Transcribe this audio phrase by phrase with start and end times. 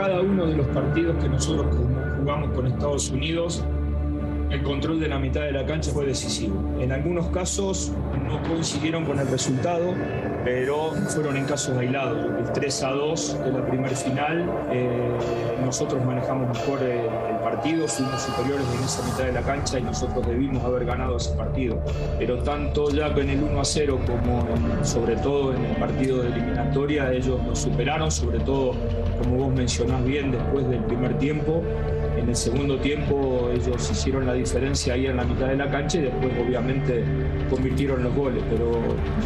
[0.00, 1.76] Cada uno de los partidos que nosotros
[2.18, 3.62] jugamos con Estados Unidos,
[4.50, 6.54] el control de la mitad de la cancha fue decisivo.
[6.80, 7.92] En algunos casos
[8.26, 9.94] no coincidieron con el resultado,
[10.44, 12.26] pero fueron en casos aislados.
[12.38, 14.88] El 3 a 2 de la primer final, eh,
[15.64, 16.98] nosotros manejamos mejor el,
[17.32, 21.16] el partido, fuimos superiores en esa mitad de la cancha y nosotros debimos haber ganado
[21.18, 21.80] ese partido.
[22.18, 26.22] Pero tanto ya en el 1 a 0 como en- sobre todo en el partido
[26.22, 28.72] de eliminatoria, ellos nos superaron, sobre todo,
[29.22, 31.62] como vos mencionás bien, después del primer tiempo.
[32.16, 35.98] En el segundo tiempo ellos hicieron la diferencia ahí en la mitad de la cancha
[35.98, 37.04] y después obviamente
[37.48, 38.42] convirtieron los goles.
[38.50, 38.72] Pero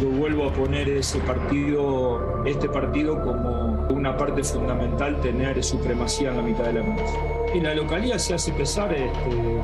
[0.01, 6.37] yo vuelvo a poner ese partido, este partido como una parte fundamental, tener supremacía en
[6.37, 7.13] la mitad de la cancha.
[7.53, 9.61] Y la localidad se hace pesar este,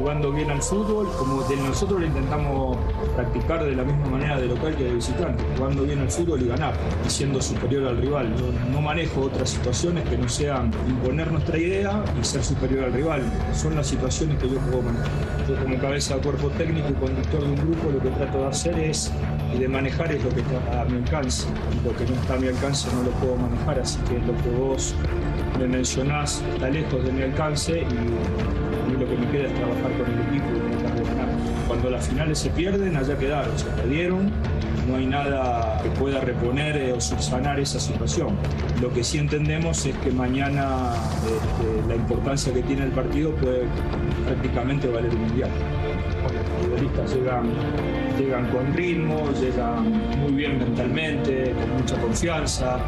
[0.00, 2.78] jugando bien al fútbol, como nosotros lo intentamos
[3.14, 6.48] practicar de la misma manera de local que de visitante, jugando bien al fútbol y
[6.48, 6.72] ganar,
[7.06, 8.34] y siendo superior al rival.
[8.36, 12.94] Yo no manejo otras situaciones que no sean imponer nuestra idea y ser superior al
[12.94, 13.22] rival.
[13.52, 15.10] Son las situaciones que yo puedo manejar.
[15.46, 18.46] Yo como cabeza de cuerpo técnico y conductor de un grupo lo que trato de
[18.46, 19.12] hacer es
[19.54, 21.46] y de manejar es lo que está a mi alcance.
[21.74, 24.34] Y lo que no está a mi alcance no lo puedo manejar, así que lo
[24.42, 24.94] que vos
[25.58, 30.12] me mencionás está lejos de mi alcance y lo que me queda es trabajar con
[30.12, 31.28] el equipo y tratar de ganar.
[31.66, 34.30] Cuando las finales se pierden, allá quedaron, se perdieron,
[34.88, 38.36] no hay nada que pueda reponer eh, o subsanar esa situación.
[38.80, 43.64] Lo que sí entendemos es que mañana este, la importancia que tiene el partido puede
[44.26, 45.50] prácticamente valer el mundial.
[46.22, 47.50] Los futbolistas llegan,
[48.18, 52.78] llegan con ritmo, llegan muy bien mentalmente, con mucha confianza.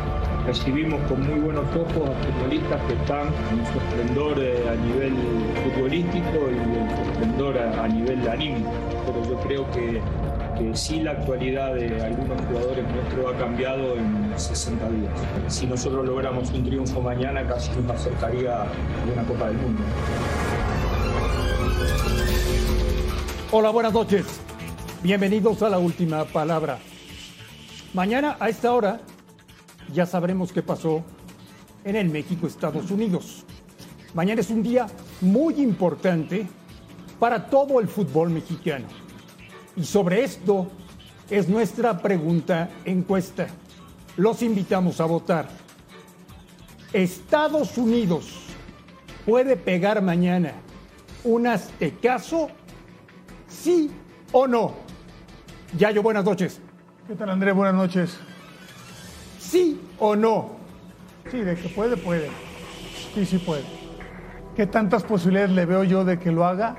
[0.46, 5.14] Recibimos con muy buenos ojos a futbolistas que están en su esplendor eh, a nivel
[5.62, 8.70] futbolístico y en su esplendor a, nivel anímico.
[9.06, 10.00] Pero yo creo que,
[10.58, 15.12] que sí la actualidad de algunos jugadores nuestros ha cambiado en 60 días.
[15.46, 18.66] Si nosotros logramos un triunfo mañana, casi nos acercaría a
[19.12, 19.82] una Copa del Mundo.
[23.52, 24.40] Hola, buenas noches.
[25.04, 26.78] Bienvenidos a la última palabra.
[27.94, 29.00] Mañana a esta hora
[29.92, 31.02] ya sabremos qué pasó
[31.84, 33.44] en el México-Estados Unidos.
[34.14, 34.86] Mañana es un día
[35.20, 36.46] muy importante
[37.18, 38.86] para todo el fútbol mexicano.
[39.76, 40.68] Y sobre esto
[41.30, 43.46] es nuestra pregunta encuesta.
[44.16, 45.48] Los invitamos a votar.
[46.92, 48.40] ¿Estados Unidos
[49.24, 50.52] puede pegar mañana
[51.24, 52.48] un aztecaso?
[53.48, 53.90] ¿Sí
[54.32, 54.74] o no?
[55.78, 56.60] Yayo, buenas noches.
[57.08, 57.52] ¿Qué tal, André?
[57.52, 58.18] Buenas noches.
[59.52, 60.52] ¿Sí o no?
[61.30, 62.30] Sí, de que puede, puede.
[63.14, 63.62] Sí, sí puede.
[64.56, 66.74] ¿Qué tantas posibilidades le veo yo de que lo haga?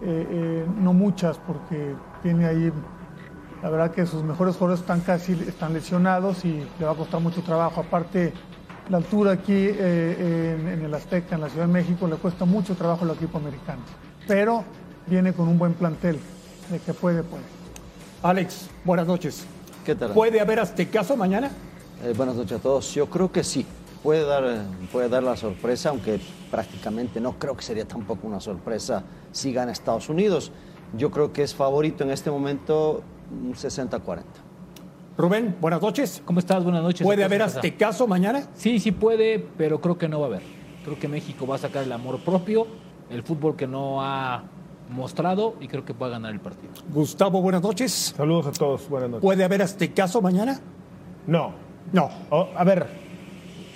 [0.00, 2.72] Eh, eh, no muchas, porque tiene ahí,
[3.60, 7.20] la verdad que sus mejores jugadores están casi están lesionados y le va a costar
[7.20, 7.80] mucho trabajo.
[7.80, 8.32] Aparte,
[8.90, 12.44] la altura aquí eh, en, en el Azteca, en la Ciudad de México, le cuesta
[12.44, 13.82] mucho trabajo al equipo americano.
[14.28, 14.62] Pero
[15.08, 16.20] viene con un buen plantel,
[16.70, 17.42] de que puede, puede.
[18.22, 19.44] Alex, buenas noches.
[19.84, 20.12] ¿Qué tal?
[20.12, 21.50] ¿Puede haber aztecaso mañana?
[22.04, 22.94] Eh, buenas noches a todos.
[22.94, 23.64] Yo creo que sí.
[24.02, 24.44] Puede dar,
[24.92, 26.20] puede dar la sorpresa, aunque
[26.50, 30.52] prácticamente no creo que sería tampoco una sorpresa si gana Estados Unidos.
[30.98, 34.22] Yo creo que es favorito en este momento un 60-40.
[35.16, 36.20] Rubén, buenas noches.
[36.26, 36.62] ¿Cómo estás?
[36.62, 37.02] Buenas noches.
[37.02, 37.60] ¿Puede ¿Qué haber pasa?
[37.60, 38.46] aztecaso mañana?
[38.54, 40.42] Sí, sí puede, pero creo que no va a haber.
[40.84, 42.66] Creo que México va a sacar el amor propio,
[43.08, 44.42] el fútbol que no ha
[44.90, 46.74] mostrado y creo que va a ganar el partido.
[46.92, 48.12] Gustavo, buenas noches.
[48.14, 49.22] Saludos a todos, buenas noches.
[49.22, 50.60] ¿Puede haber aztecaso mañana?
[51.26, 51.63] No.
[51.92, 52.10] No.
[52.56, 52.86] A ver,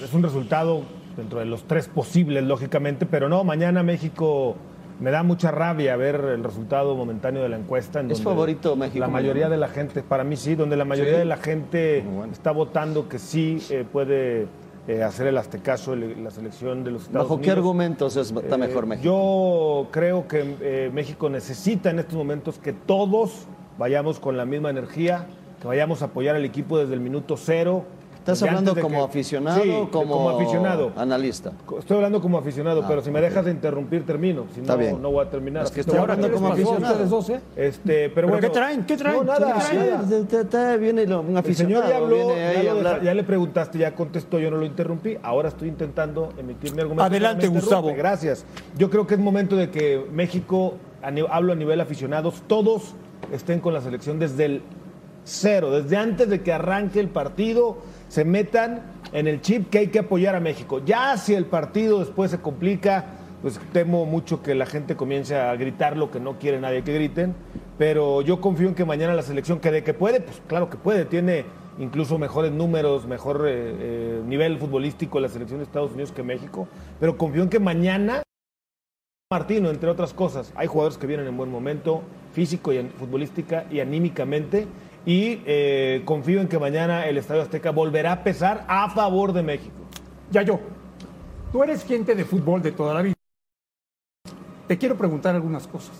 [0.02, 0.82] es un resultado
[1.16, 4.56] dentro de los tres posibles, lógicamente, pero no, mañana México
[5.00, 8.00] me da mucha rabia ver el resultado momentáneo de la encuesta.
[8.00, 10.84] En ¿Es donde favorito México La mayoría de la gente, para mí sí, donde la
[10.84, 11.18] mayoría Sí.
[11.20, 12.32] de la gente bueno.
[12.32, 14.46] está votando que sí eh, puede
[14.88, 17.58] eh, hacer el aztecaso el- la selección de los Estados ¿Bajo qué Unidos.
[17.58, 19.04] argumentos es- está Eh, mejor México?
[19.04, 23.46] Yo creo que México necesita en estos momentos que todos
[23.78, 25.26] vayamos con la misma energía,
[25.60, 27.84] que vayamos a apoyar al equipo desde el minuto cero,
[28.32, 30.92] ¿Estás hablando como que- aficionado Sí, o como, como aficionado.
[30.96, 31.52] analista?
[31.78, 34.44] Estoy hablando como aficionado, Ah, pero si me dejas de interrumpir, termino.
[34.54, 35.00] Si Está no, bien.
[35.02, 35.64] no voy a terminar.
[35.64, 36.92] Es que estoy hablando como aficionado.
[36.92, 37.40] ustedes dos, eh?
[37.56, 38.84] Este, pero, ¿Pero bueno, qué traen?
[38.84, 39.16] ¿Qué traen?
[39.16, 39.54] No, nada,
[40.28, 40.80] ¿Qué traen?
[40.80, 41.82] viene un El aficionado.
[41.82, 42.94] señor ya habló, viene ahí ya, a lo hablar.
[42.96, 45.16] deja- ya le preguntaste, ya contestó, yo no lo interrumpí.
[45.22, 47.04] Ahora estoy intentando emitir mi argumento.
[47.04, 47.94] Adelante, Gustavo.
[47.96, 48.44] Gracias.
[48.76, 50.74] Yo creo que es momento de que México,
[51.30, 52.94] hablo a nivel aficionados, todos
[53.32, 54.62] estén con la selección desde el
[55.24, 57.78] cero, desde antes de que arranque el partido,
[58.08, 58.82] se metan
[59.12, 60.82] en el chip que hay que apoyar a México.
[60.84, 63.04] Ya si el partido después se complica,
[63.42, 66.94] pues temo mucho que la gente comience a gritar lo que no quiere nadie que
[66.94, 67.34] griten,
[67.76, 70.76] pero yo confío en que mañana la selección que de que puede, pues claro que
[70.76, 71.44] puede, tiene
[71.78, 76.68] incluso mejores números, mejor eh, eh, nivel futbolístico la selección de Estados Unidos que México,
[76.98, 78.22] pero confío en que mañana
[79.30, 82.02] Martino, entre otras cosas, hay jugadores que vienen en buen momento,
[82.32, 84.66] físico y futbolística y anímicamente,
[85.08, 89.42] y eh, confío en que mañana el Estadio Azteca volverá a pesar a favor de
[89.42, 89.78] México.
[90.30, 90.60] Ya yo,
[91.50, 93.14] tú eres gente de fútbol de toda la vida.
[94.66, 95.96] Te quiero preguntar algunas cosas.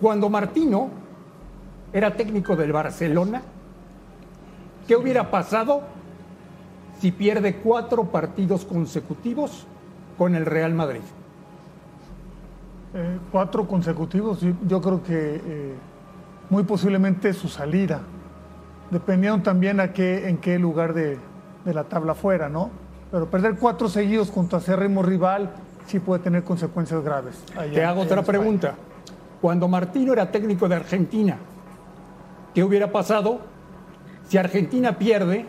[0.00, 0.90] Cuando Martino
[1.92, 3.40] era técnico del Barcelona,
[4.88, 5.82] ¿qué hubiera pasado
[6.98, 9.64] si pierde cuatro partidos consecutivos
[10.18, 11.02] con el Real Madrid?
[12.94, 15.74] Eh, cuatro consecutivos, yo creo que eh,
[16.50, 18.00] muy posiblemente su salida,
[18.90, 21.18] dependiendo también a qué, en qué lugar de,
[21.64, 22.70] de la tabla fuera, ¿no?
[23.10, 25.50] Pero perder cuatro seguidos contra acérrimo rival
[25.86, 27.42] sí puede tener consecuencias graves.
[27.56, 28.74] allá- Te hago otra pregunta.
[29.40, 31.36] Cuando Martino era técnico de Argentina,
[32.54, 33.40] ¿qué hubiera pasado
[34.28, 35.46] si Argentina pierde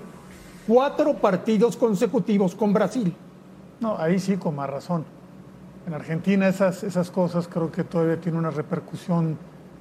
[0.68, 3.16] cuatro partidos consecutivos con Brasil?
[3.80, 5.04] No, ahí sí, con más razón.
[5.88, 9.38] En Argentina esas, esas cosas creo que todavía tienen una repercusión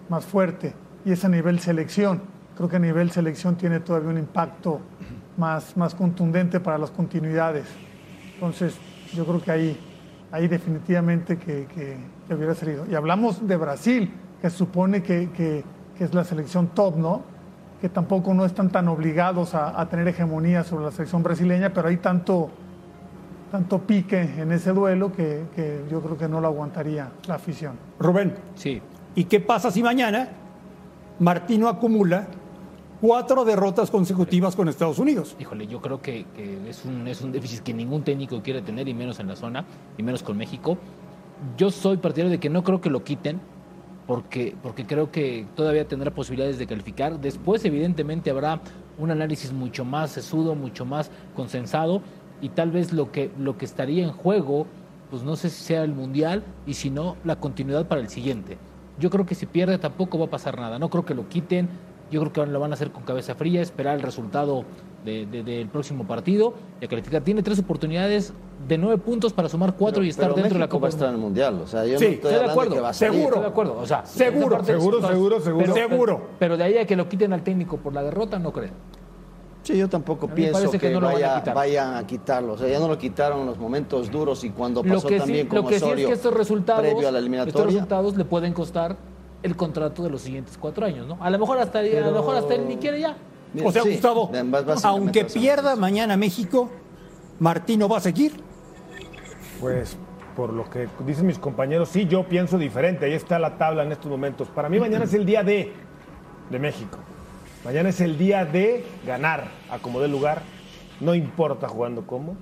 [0.08, 0.72] más fuerte
[1.04, 2.22] y es a nivel selección.
[2.56, 4.80] Creo que a nivel selección tiene todavía un impacto
[5.36, 7.64] más, más contundente para las continuidades.
[8.34, 8.76] Entonces,
[9.14, 9.80] yo creo que ahí,
[10.32, 11.96] ahí definitivamente que, que-
[12.28, 12.84] que hubiera salido.
[12.90, 15.64] Y hablamos de Brasil, que se supone que, que-
[15.96, 17.22] que es la selección top, ¿no?
[17.80, 21.88] Que tampoco no están tan obligados a, a tener hegemonía sobre la selección brasileña, pero
[21.88, 22.50] hay tanto,
[23.50, 27.76] tanto pique en ese duelo que, que yo creo que no lo aguantaría la afición.
[27.98, 28.80] Rubén, Sí,
[29.14, 30.28] ¿y qué pasa si mañana
[31.20, 32.28] Martino acumula
[32.98, 35.36] cuatro derrotas consecutivas con Estados Unidos?
[35.38, 36.24] híjole, yo creo que,
[36.66, 39.66] es, un, es un déficit que ningún técnico quiere tener, y menos en la zona,
[39.98, 40.78] y menos con México.
[41.58, 43.38] Yo soy partidario de que no creo que lo quiten,
[44.06, 47.20] porque, porque creo que todavía tendrá posibilidades de calificar.
[47.20, 48.62] Después, evidentemente, habrá
[48.98, 52.00] un análisis mucho más sesudo, mucho más consensado,
[52.40, 54.66] y tal vez lo que, lo que estaría en juego,
[55.10, 58.56] pues no sé si sea el Mundial, y si no, la continuidad para el siguiente.
[59.00, 60.78] Yo creo que si pierde tampoco va a pasar nada.
[60.78, 61.68] No creo que lo quiten.
[62.10, 64.64] Yo creo que lo van a hacer con cabeza fría, esperar el resultado
[65.04, 67.22] de- de- del próximo partido y a calificar.
[67.22, 68.34] Tiene tres oportunidades
[68.68, 70.86] de nueve puntos para sumar cuatro Pero- y estar pero dentro de la Copa va
[70.88, 71.60] a estar en el Mundial.
[71.62, 73.24] O sea, yo Sí, no estoy Estoy de acuerdo, que va a seguro.
[73.26, 73.78] Estoy de acuerdo.
[73.78, 75.64] O sea, Seguro, seguro, seguro, seguro.
[75.74, 76.22] Pero, Seguro.
[76.40, 78.72] Pero de ahí a que lo quiten al técnico por la derrota, no creo.
[79.70, 81.54] Sí, yo tampoco pienso que, que no lo van a vaya- quitar.
[81.54, 82.52] vayan a quitarlo.
[82.54, 85.14] O sea, ya no lo quitaron en los momentos duros y cuando Lo pasó que,
[85.14, 87.18] sí, también lo con que sí es Osorio que estos resultados, previo a la estos
[87.20, 87.64] eliminatoria.
[87.66, 88.96] resultados le pueden costar
[89.42, 91.16] el contrato de los siguientes cuatro años, ¿no?
[91.20, 93.16] A lo mejor hasta, a lo mejor hasta él ni quiere ya.
[93.64, 94.30] O sea, Sí, Gustavo,
[94.84, 96.68] aunque pierda mañana México,
[97.38, 98.32] Martino va a seguir.
[99.60, 99.96] Pues
[100.36, 103.06] por lo que dicen mis compañeros, sí, yo pienso diferente.
[103.06, 104.48] Ahí está la tabla en estos momentos.
[104.48, 105.72] Para mí mañana es el día de,
[106.50, 106.98] de México.
[107.64, 110.40] Mañana es el día de ganar a como dé lugar.
[110.98, 112.36] No importa jugando cómo.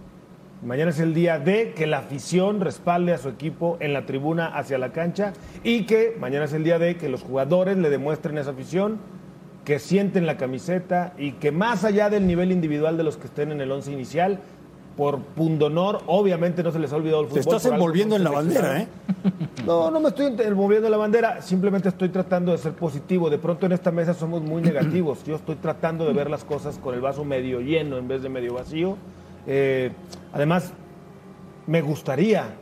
[0.62, 4.46] Mañana es el día de que la afición respalde a su equipo en la tribuna
[4.46, 5.32] hacia la cancha
[5.64, 8.98] y que mañana es el día de que los jugadores le demuestren esa afición
[9.64, 13.50] que sienten la camiseta y que más allá del nivel individual de los que estén
[13.50, 14.40] en el once inicial,
[14.98, 17.54] por pundonor, obviamente no se les ha olvidado el Te fútbol.
[17.54, 18.88] estás por algo envolviendo en la bandera, ¿eh?
[19.64, 23.30] No, no me estoy envolviendo en la bandera, simplemente estoy tratando de ser positivo.
[23.30, 25.22] De pronto en esta mesa somos muy negativos.
[25.22, 28.28] Yo estoy tratando de ver las cosas con el vaso medio lleno en vez de
[28.28, 28.96] medio vacío.
[29.46, 29.92] Eh,
[30.32, 30.72] además,
[31.68, 32.56] me gustaría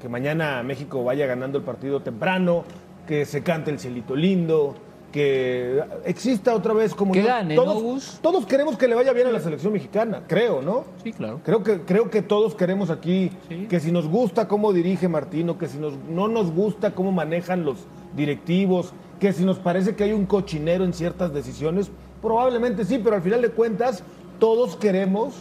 [0.00, 2.62] que mañana México vaya ganando el partido temprano,
[3.08, 4.76] que se cante el cielito lindo,
[5.12, 8.18] que exista otra vez como Que gane, ¿no, todos, Gus?
[8.22, 10.84] todos queremos que le vaya bien a la selección mexicana, creo, ¿no?
[11.04, 11.40] Sí, claro.
[11.44, 13.66] Creo que, creo que todos queremos aquí Sí.
[13.68, 17.64] que si nos gusta cómo dirige Martino, que si nos, no nos gusta cómo manejan
[17.64, 17.76] los
[18.16, 21.90] directivos, que si nos parece que hay un cochinero en ciertas decisiones,
[22.22, 24.02] probablemente sí, pero al final de cuentas
[24.38, 25.34] todos queremos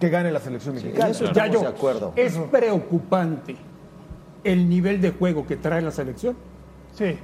[0.00, 1.08] que gane la selección mexicana.
[1.10, 2.12] eso Ya Estamos yo, de acuerdo.
[2.16, 3.56] es preocupante
[4.44, 6.36] el nivel de juego que trae la selección.
[6.92, 7.16] Sí.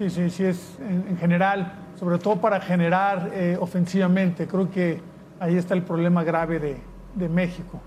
[0.00, 4.46] Sí, sí, sí, es en, en general, sobre todo para generar eh, ofensivamente.
[4.46, 4.98] Creo que
[5.38, 6.80] ahí está el problema grave de,
[7.14, 7.78] de México.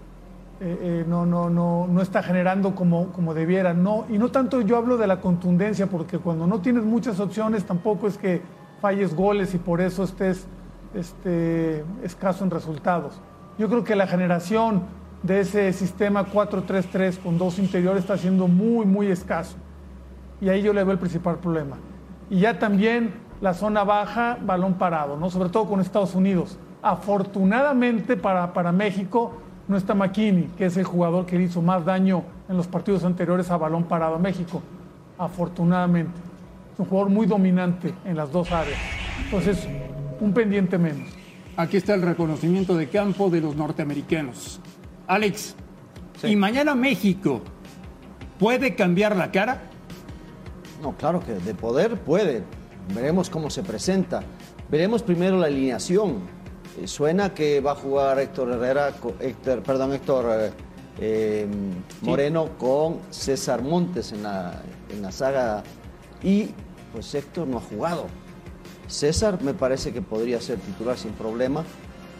[0.61, 3.73] Eh, eh, no, no, no, no está generando como, como debiera.
[3.73, 7.65] No, y no tanto yo hablo de la contundencia, porque cuando no tienes muchas opciones
[7.65, 8.43] tampoco es que
[8.79, 10.45] falles goles y por eso estés
[10.93, 13.19] este, escaso en resultados.
[13.57, 14.83] Yo creo que la generación
[15.23, 19.57] de ese sistema 4-3-3 con dos interiores está siendo muy, muy escaso.
[20.39, 21.77] Y ahí yo le veo el principal problema.
[22.29, 25.29] Y ya también la zona baja, balón parado, ¿no?
[25.29, 26.57] sobre todo con Estados Unidos.
[26.81, 29.33] Afortunadamente para, para México
[29.67, 33.03] no está McKinney, que es el jugador que le hizo más daño en los partidos
[33.03, 34.61] anteriores a balón parado a México.
[35.17, 36.11] Afortunadamente.
[36.73, 38.79] Es un jugador muy dominante en las dos áreas.
[39.25, 39.67] Entonces,
[40.19, 41.07] un pendiente menos.
[41.55, 44.59] Aquí está el reconocimiento de campo de los norteamericanos.
[45.05, 45.55] Alex,
[46.23, 47.41] ¿y mañana México
[48.39, 49.69] puede cambiar la cara?
[50.83, 52.43] No, claro que de poder puede.
[52.93, 54.21] Veremos cómo se presenta.
[54.69, 56.17] Veremos primero la alineación.
[56.81, 60.51] Eh, suena que va a jugar Héctor Herrera, Héctor, perdón, Héctor eh,
[60.99, 61.47] eh,
[62.01, 65.63] Moreno con César Montes en la, en la saga.
[66.21, 66.49] Y
[66.91, 68.07] pues Héctor no ha jugado.
[68.87, 71.63] César me parece que podría ser titular sin problema,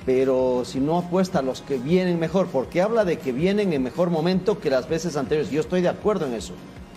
[0.05, 3.83] pero si no apuesta a los que vienen mejor, porque habla de que vienen en
[3.83, 5.51] mejor momento que las veces anteriores.
[5.51, 6.53] Yo estoy de acuerdo en eso.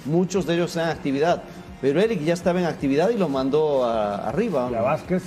[0.07, 1.43] Muchos de ellos están en actividad,
[1.81, 4.69] pero Eric ya estaba en actividad y lo mandó a- arriba.
[4.71, 5.23] Y a Vázquez.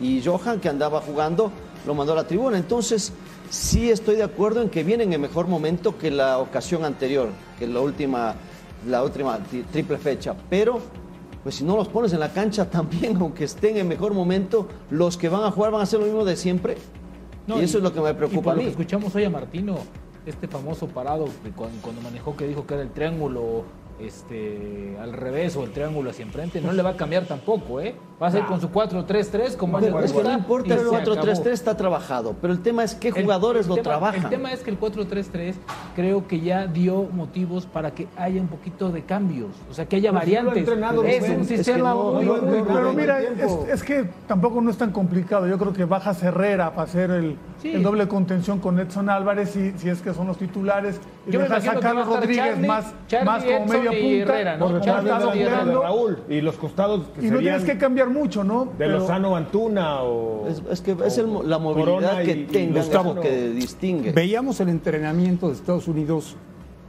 [0.00, 1.50] Y Johan, que andaba jugando,
[1.86, 2.56] lo mandó a la tribuna.
[2.58, 3.12] Entonces,
[3.50, 7.66] sí estoy de acuerdo en que vienen en mejor momento que la ocasión anterior, que
[7.66, 8.34] la última,
[8.88, 10.34] la última tri- triple fecha.
[10.50, 10.80] Pero,
[11.44, 15.16] pues si no los pones en la cancha también, aunque estén en mejor momento, los
[15.16, 16.76] que van a jugar van a hacer lo mismo de siempre.
[17.46, 18.70] No, y eso es lo que me y preocupa por a lo que mí.
[18.72, 19.76] escuchamos hoy a Martino,
[20.26, 23.64] este famoso parado cuando manejó que dijo que era el triángulo
[24.00, 27.94] este, al revés o el triángulo hacia enfrente, no le va a cambiar tampoco, ¿eh?
[28.22, 31.18] Va a ser con su 4-3-3 como ayer es que no importa, el se 4-3-3
[31.18, 31.50] acabó.
[31.50, 34.22] está trabajado, pero el tema es qué El- jugadores el lo tema- trabajan.
[34.22, 35.56] El tema es que el 4-3-3
[35.96, 39.96] creo que ya dio motivos para que haya un poquito de cambios, o sea, que
[39.96, 40.66] haya lo ha variantes.
[40.68, 40.68] es
[41.28, 42.66] un es que sistema no, muy, no, muy bueno.
[42.74, 45.46] Pero mira, el es, es que tampoco no es tan complicado.
[45.48, 47.72] Yo creo que bajas Herrera para hacer el, Sí.
[47.72, 51.00] el doble contención con Edson Álvarez, si, si es que son los titulares.
[51.26, 54.20] Y Yo dejas a Carlos Rodríguez Charlie, más, Charlie, más como Edson media y.
[54.20, 54.68] Herrera, ¿no?
[54.68, 56.18] Por ya detrás de Raúl.
[56.28, 58.64] Y los costados que Y no tienes que cambiar mucho, ¿no?
[58.66, 60.46] de Pero- Lozano Antuna o.
[60.48, 62.88] Es, es que es el la movilidad que tengan, es
[63.22, 64.12] que distingue.
[64.12, 66.36] Veíamos el entrenamiento de Estados Unidos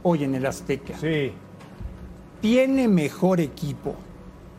[0.02, 0.96] hoy en el Azteca.
[0.98, 1.32] Sí.
[2.40, 3.94] ¿Tiene mejor equipo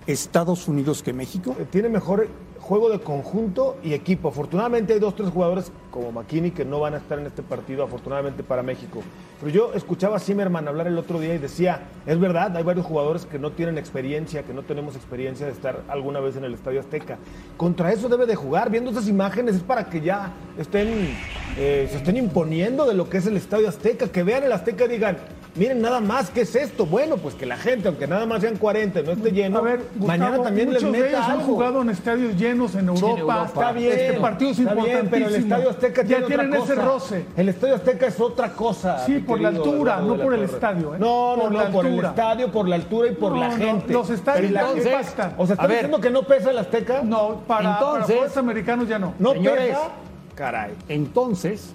[0.06, 1.56] Estados Unidos que México?
[1.60, 2.28] Eh, Tiene mejor
[2.68, 4.28] juego de conjunto y equipo.
[4.28, 7.82] Afortunadamente hay dos, tres jugadores como McKinney que no van a estar en este partido,
[7.82, 9.02] afortunadamente para México.
[9.40, 12.86] Pero yo escuchaba a Zimmerman hablar el otro día y decía, es verdad, hay varios
[12.86, 16.54] jugadores que no tienen experiencia, que no tenemos experiencia de estar alguna vez en el
[16.54, 17.18] Estadio Azteca.
[17.56, 18.70] Contra eso debe de jugar.
[18.70, 21.16] Viendo esas imágenes es para que ya estén,
[21.58, 24.84] eh, se estén imponiendo de lo que es el Estadio Azteca, que vean el Azteca
[24.84, 25.18] y digan,
[25.58, 26.86] miren nada más, ¿qué es esto?
[26.86, 29.62] Bueno, pues que la gente, aunque nada más sean 40 y no esté lleno, A
[29.62, 32.88] ver, Gustavo, mañana también les muchos de ellos meta han jugado en estadios llenos en
[32.88, 33.08] Europa.
[33.20, 33.44] Europa.
[33.48, 34.74] Está bien, Este bien, importantísimos.
[35.10, 36.86] pero el Estadio Azteca ya tiene tienen otra ese cosa.
[36.88, 37.26] roce.
[37.36, 39.06] El Estadio Azteca es otra cosa.
[39.06, 40.98] Sí, por la altura, no por el estadio, ¿eh?
[41.00, 42.10] No, no, Por no, la por el altura.
[42.10, 43.94] estadio, por la altura y por No, la no, gente.
[43.94, 45.34] los estadios Pero la no gente- impactan.
[45.38, 47.02] O sea, ¿estás diciendo que no pesa el Azteca?
[47.04, 49.14] No, para, Entonces- para jugadores americanos ya no.
[49.20, 49.68] ¿No Señores.
[49.70, 49.90] pesa?
[50.36, 50.74] Caray.
[50.88, 51.74] Entonces,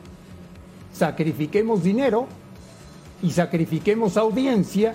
[0.93, 2.27] sacrifiquemos dinero
[3.23, 4.95] y sacrifiquemos audiencia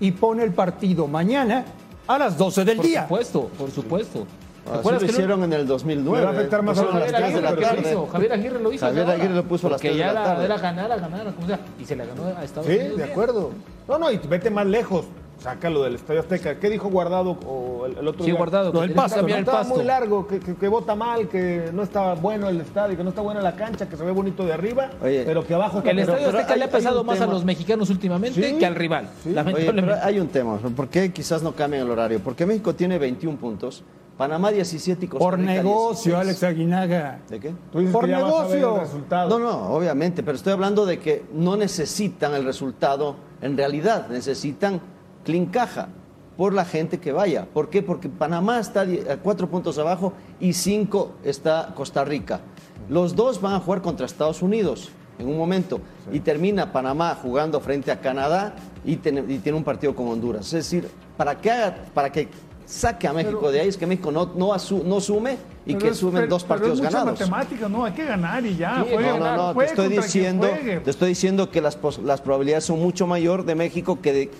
[0.00, 1.64] y pone el partido mañana
[2.06, 3.02] a las 12 del Por día.
[3.02, 4.26] supuesto, por supuesto.
[4.64, 6.18] ¿Te Así lo que hicieron en el 2009.
[6.18, 7.90] Le va a afectar más a las Javier 3 de Aguirre la lo tarde.
[7.90, 8.86] hizo, Javier Aguirre lo hizo.
[8.86, 9.08] Javier.
[9.10, 10.44] Aguirre lo puso a las Porque 3 de ya la era, tarde.
[10.44, 11.60] era ganar, a ganar, como sea.
[11.80, 12.90] Y se la ganó a Estados Sí, Unidos.
[12.90, 13.10] de bien.
[13.10, 13.50] acuerdo.
[13.88, 15.06] No, no, y vete más lejos.
[15.38, 16.58] Sácalo del Estadio Azteca.
[16.58, 18.38] ¿Qué dijo Guardado o el, el otro Sí, día?
[18.38, 19.74] Guardado, que tenía que pasto, Que el estaba pasto.
[19.76, 23.10] muy largo, que, que, que vota mal, que no estaba bueno el estadio, que no
[23.10, 25.90] está buena la cancha, que se ve bonito de arriba, Oye, pero que abajo está
[25.90, 28.74] El Estadio pero Azteca le ha pesado más a los mexicanos últimamente Sí, que al
[28.74, 29.08] rival.
[29.22, 29.28] sí.
[29.28, 29.82] Oye, Lamentablemente.
[29.92, 30.56] pero hay un tema.
[30.58, 32.18] ¿Por qué quizás no cambian el horario?
[32.20, 33.84] Porque México tiene 21 puntos,
[34.16, 36.16] Panamá 17 y Costa Por Rica negocio, 16.
[36.20, 37.20] Alex Aguinaga.
[37.28, 37.52] ¿De qué?
[37.70, 38.98] Tú dices Por que ya vas a ver negocio.
[39.22, 39.28] el.
[39.28, 44.80] No, no, obviamente, pero estoy hablando de que no necesitan el resultado en realidad, necesitan
[45.24, 45.88] clean caja
[46.36, 47.46] por la gente que vaya.
[47.52, 47.82] ¿Por qué?
[47.82, 52.40] Porque Panamá está a cuatro puntos abajo y cinco está Costa Rica.
[52.88, 55.80] Los dos van a jugar contra Estados Unidos en un momento
[56.12, 60.46] y termina Panamá jugando frente a Canadá y, tiene- y tiene un partido con Honduras.
[60.46, 62.28] Es decir, para que, haga, para que
[62.64, 65.74] saque a México Pero- de ahí es que México no, no, asu- no sume y
[65.74, 67.18] que es- sumen pero- dos pero partidos es ganados.
[67.18, 68.76] matemática, no, hay que ganar y ya.
[68.84, 70.46] Sí, juegue, No, no, no, te estoy diciendo,
[70.84, 74.30] te estoy diciendo que las, las probabilidades son mucho mayor de México que de,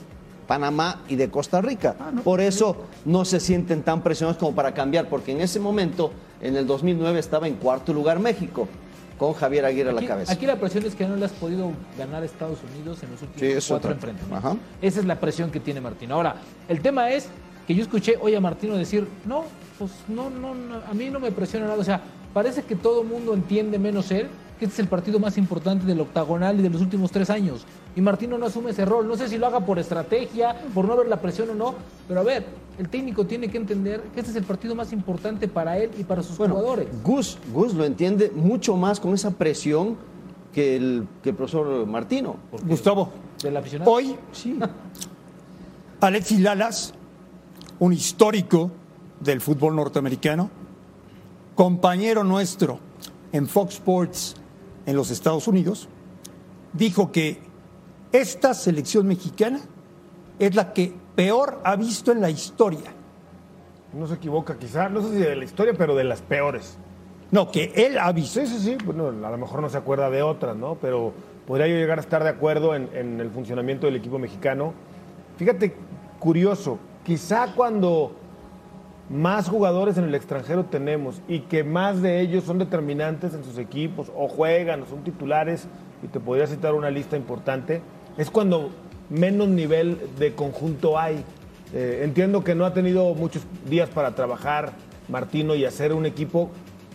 [0.48, 1.94] Panamá y de Costa Rica.
[2.24, 2.74] Por eso
[3.04, 7.20] no se sienten tan presionados como para cambiar, porque en ese momento, en el 2009,
[7.20, 8.66] estaba en cuarto lugar México,
[9.18, 10.32] con Javier Aguirre a la cabeza.
[10.32, 13.22] aquí la presión es que no le has podido ganar a Estados Unidos en los
[13.22, 14.38] últimos Sí, cuatro enfrentamientos.
[14.38, 14.56] Ajá.
[14.80, 16.14] Esa es la presión que tiene Martino.
[16.14, 16.36] Ahora,
[16.68, 17.28] el tema es
[17.66, 19.44] que yo escuché hoy a Martino decir, no,
[19.78, 21.78] pues no, no, no, a mí no me presiona nada.
[21.78, 22.00] O sea,
[22.32, 24.28] parece que todo el mundo entiende menos él
[24.58, 27.64] que este es el partido más importante del octagonal y de los últimos tres años.
[27.94, 29.06] Y Martino no asume ese rol.
[29.06, 31.74] No sé si lo haga por estrategia, por no ver la presión o no.
[32.06, 32.44] Pero a ver,
[32.78, 36.04] el técnico tiene que entender que este es el partido más importante para él y
[36.04, 36.88] para sus jugadores.
[37.02, 39.96] Gus, Gus lo entiende mucho más con esa presión
[40.52, 42.36] que el, que el profesor Martino.
[42.66, 43.10] Gustavo,
[43.42, 43.90] Del aficionado.
[43.90, 44.16] hoy
[46.00, 46.94] Alexis Lalas,
[47.78, 48.70] un histórico
[49.20, 50.50] del fútbol norteamericano,
[51.54, 52.78] compañero nuestro
[53.32, 54.36] en Fox Sports
[54.88, 55.86] en los Estados Unidos,
[56.72, 57.38] dijo que
[58.10, 59.60] esta selección mexicana
[60.38, 62.94] es la que peor ha visto en la historia.
[63.92, 66.78] No se equivoca quizá, no sé si de la historia, pero de las peores.
[67.30, 68.40] No, que él ha visto.
[68.40, 68.78] Sí, sí, sí.
[68.82, 70.76] Bueno, a lo mejor no se acuerda de otras, ¿no?
[70.76, 71.12] Pero
[71.46, 74.72] podría yo llegar a estar de acuerdo en, en el funcionamiento del equipo mexicano.
[75.36, 75.76] Fíjate,
[76.18, 78.12] curioso, quizá cuando
[79.10, 83.58] más jugadores en el extranjero tenemos y que más de ellos son determinantes en sus
[83.58, 85.66] equipos o juegan o son titulares,
[86.02, 87.80] y te podría citar una lista importante,
[88.16, 88.70] es cuando
[89.10, 91.24] menos nivel de conjunto hay.
[91.74, 94.72] Eh, entiendo que no ha tenido muchos días para trabajar
[95.08, 96.50] Martino y hacer un equipo,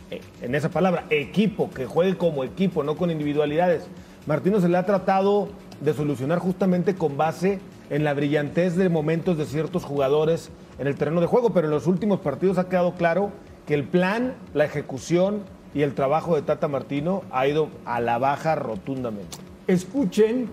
[0.10, 3.88] eh, en esa palabra, equipo, que juegue como equipo, no con individualidades.
[4.26, 5.50] Martino se le ha tratado
[5.82, 10.96] de solucionar justamente con base en la brillantez de momentos de ciertos jugadores en el
[10.96, 13.32] terreno de juego, pero en los últimos partidos ha quedado claro
[13.66, 18.18] que el plan, la ejecución y el trabajo de Tata Martino ha ido a la
[18.18, 19.38] baja rotundamente.
[19.68, 20.50] Escuchen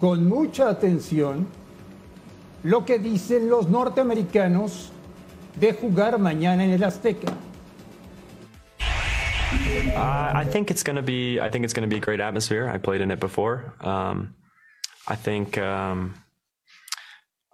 [0.00, 1.46] con mucha atención
[2.62, 4.92] lo que dicen los norteamericanos
[5.58, 7.32] de jugar mañana en el Azteca.
[9.96, 11.40] Uh, I think it's gonna be.
[11.40, 12.68] I think it's gonna be a great atmosphere.
[12.68, 13.74] I played in it before.
[13.80, 14.34] Um,
[15.08, 15.58] I think.
[15.58, 16.14] Um,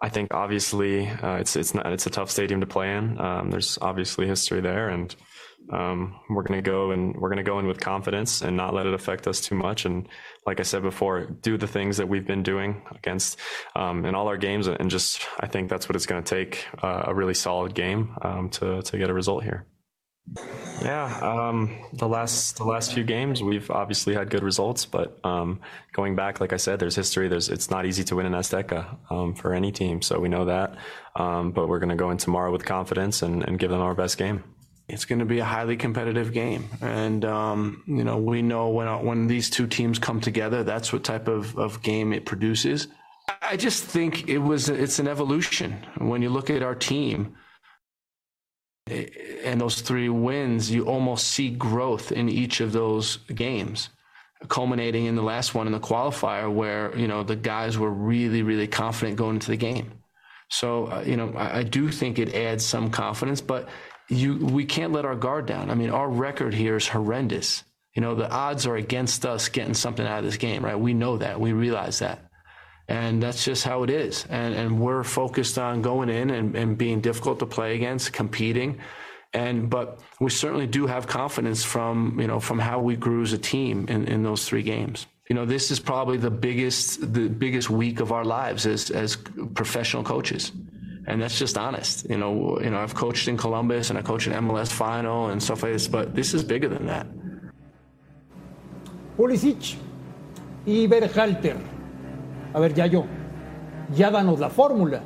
[0.02, 3.18] I think obviously uh, it's it's not it's a tough stadium to play in.
[3.18, 5.14] Um, there's obviously history there, and
[5.72, 8.92] um, we're gonna go and we're gonna go in with confidence and not let it
[8.92, 9.86] affect us too much.
[9.86, 10.08] And
[10.46, 13.38] like I said before, do the things that we've been doing against
[13.74, 17.04] um, in all our games, and just I think that's what it's gonna take uh,
[17.06, 19.66] a really solid game um, to to get a result here.
[20.82, 25.60] Yeah, um, the last the last few games we've obviously had good results, but um,
[25.92, 27.28] going back, like I said, there's history.
[27.28, 30.44] There's it's not easy to win in Azteca um, for any team, so we know
[30.44, 30.76] that.
[31.14, 33.94] Um, but we're going to go in tomorrow with confidence and, and give them our
[33.94, 34.44] best game.
[34.88, 38.88] It's going to be a highly competitive game, and um, you know we know when
[39.04, 42.88] when these two teams come together, that's what type of, of game it produces.
[43.42, 45.84] I just think it was it's an evolution.
[45.98, 47.36] When you look at our team
[48.88, 53.88] and those three wins, you almost see growth in each of those games,
[54.48, 58.42] culminating in the last one in the qualifier, where you know the guys were really
[58.42, 59.92] really confident going into the game.
[60.50, 63.68] So uh, you know I, I do think it adds some confidence, but
[64.08, 65.70] you we can't let our guard down.
[65.70, 67.64] I mean our record here is horrendous.
[67.94, 70.78] You know the odds are against us getting something out of this game, right?
[70.78, 72.25] We know that, we realize that.
[72.88, 74.26] And that's just how it is.
[74.30, 78.78] And, and we're focused on going in and, and being difficult to play against, competing.
[79.32, 83.32] And but we certainly do have confidence from you know from how we grew as
[83.32, 85.06] a team in, in those three games.
[85.28, 89.16] You know, this is probably the biggest the biggest week of our lives as as
[89.54, 90.52] professional coaches.
[91.08, 92.08] And that's just honest.
[92.08, 95.40] You know, you know, I've coached in Columbus and I coached in MLS final and
[95.42, 97.06] stuff like this, but this is bigger than that.
[99.16, 99.76] Pulisic
[100.66, 101.75] y Berhalter.
[102.56, 103.04] A ver, ya yo.
[103.94, 105.00] Ya danos la fórmula.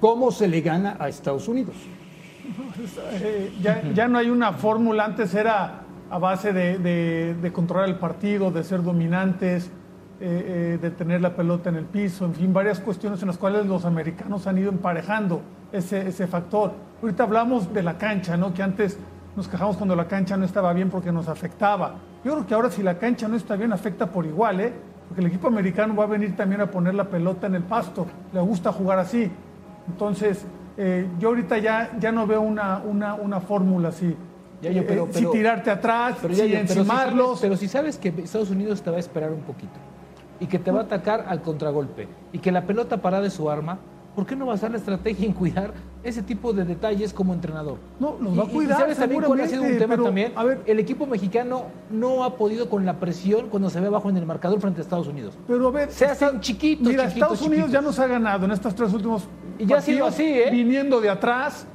[0.00, 1.76] ¿Cómo se le gana a Estados Unidos?
[3.62, 7.96] Ya, ya no hay una fórmula, antes era a base de, de- de controlar el
[7.96, 9.66] partido, de ser dominantes,
[10.20, 13.38] eh, eh, de tener la pelota en el piso, en fin, varias cuestiones en las
[13.38, 16.72] cuales los americanos han ido emparejando ese, ese factor.
[17.02, 18.52] Ahorita hablamos de la cancha, ¿no?
[18.54, 18.98] que antes
[19.36, 21.94] nos quejamos cuando la cancha no estaba bien porque nos afectaba.
[22.24, 24.72] Yo creo que ahora si la cancha no está bien afecta por igual, ¿eh?
[25.10, 28.06] Porque el equipo americano va a venir también a poner la pelota en el pasto,
[28.32, 29.28] le gusta jugar así.
[29.88, 30.46] Entonces,
[30.76, 34.14] eh, yo ahorita ya, ya no veo una, una, una fórmula así.
[34.62, 36.78] Ya, ya, Eh, pero- eh, pero- si tirarte atrás, Pero, ya, si ya, pero si
[36.78, 37.26] encimarlos.
[37.26, 39.72] sabes- pero si sabes que Estados Unidos te va a esperar un poquito
[40.38, 43.50] y que te va a atacar al contragolpe y que la pelota parada es su
[43.50, 43.78] arma,
[44.14, 47.76] ¿por qué no basar la estrategia en cuidar ese tipo de detalles como entrenador.
[47.98, 50.04] No, los va a Y- y cuidar, ¿sabes también cuál ha sido un tema pero,
[50.04, 50.32] también?
[50.34, 54.08] a ver- el equipo mexicano no ha podido con la presión cuando se ve abajo
[54.08, 55.34] en el marcador frente a Estados Unidos.
[55.46, 57.72] Pero a ver, Se está- hacen chiquitos, Mira, chiquitos, Estados Unidos chiquitos.
[57.72, 60.48] ya nos ha ganado en estos tres últimos Y ya ha sido así, ¿eh?
[60.50, 61.66] Viniendo de atrás,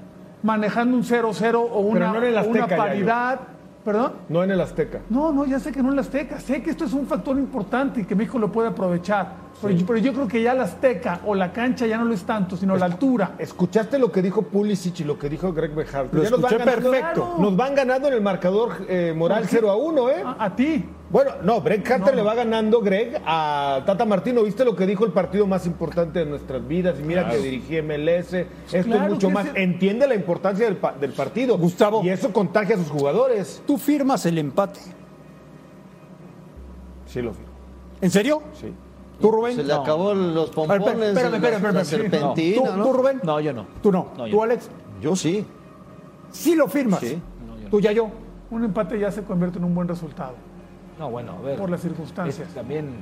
[0.41, 3.39] manejando un 0-0 o una, no una paridad.
[3.85, 4.13] ¿Perdón?
[4.29, 5.01] No en el Azteca.
[5.11, 6.39] No, no, ya sé que no en la Azteca.
[6.39, 9.45] Sé que esto es un factor importante y que México lo puede aprovechar.
[9.61, 12.13] Pero, yo, pero yo creo que ya la Azteca o la cancha ya no lo
[12.15, 13.35] es tanto, sino la altura.
[13.37, 16.07] ¿Escuchaste lo que dijo Pulisic y lo que dijo Greg Bejar?
[16.11, 17.35] Lo Ya nos van escuché ganando- perfecto.
[17.39, 19.55] Nos van ganando en el marcador eh, moral ¿Por qué?
[19.57, 20.23] 0 a 1, ¿eh?
[20.25, 20.83] A, a ti.
[21.09, 22.15] Bueno, no, Greg Carter No.
[22.15, 24.41] le va ganando, Greg, a Tata Martino.
[24.43, 26.95] ¿Viste lo que dijo el partido más importante de nuestras vidas?
[26.99, 28.33] Y mira que dirigí MLS.
[28.71, 29.45] Esto Claro es mucho más.
[29.45, 31.57] es- Entiende la importancia del, pa- del partido.
[31.59, 32.01] Gustavo.
[32.03, 33.61] Y eso contagia a sus jugadores.
[33.67, 34.79] Tú firmas el empate.
[37.05, 37.51] Sí, lo firmo.
[38.01, 38.41] ¿En serio?
[38.59, 38.73] Sí.
[39.21, 39.55] ¿Tú, Rubén?
[39.55, 42.11] Se le acabó los pompones, ver, espérame, espérame, la- espérame, la espérame.
[42.11, 42.83] serpentina, ¿Tú, ¿no?
[42.83, 43.21] tú, Rubén?
[43.23, 43.65] No, yo no.
[43.81, 44.07] Tú no.
[44.17, 44.43] No, yo ¿Tú.
[44.43, 44.69] Alex?
[45.01, 45.45] Yo sí.
[46.31, 46.99] Sí lo firmas.
[46.99, 47.17] Sí.
[47.71, 48.09] ¿Tú ya yo?
[48.51, 50.33] Un empate ya se convierte en un buen resultado.
[50.99, 51.57] No, bueno, a ver.
[51.57, 52.47] Por las circunstancias.
[52.47, 52.95] es- también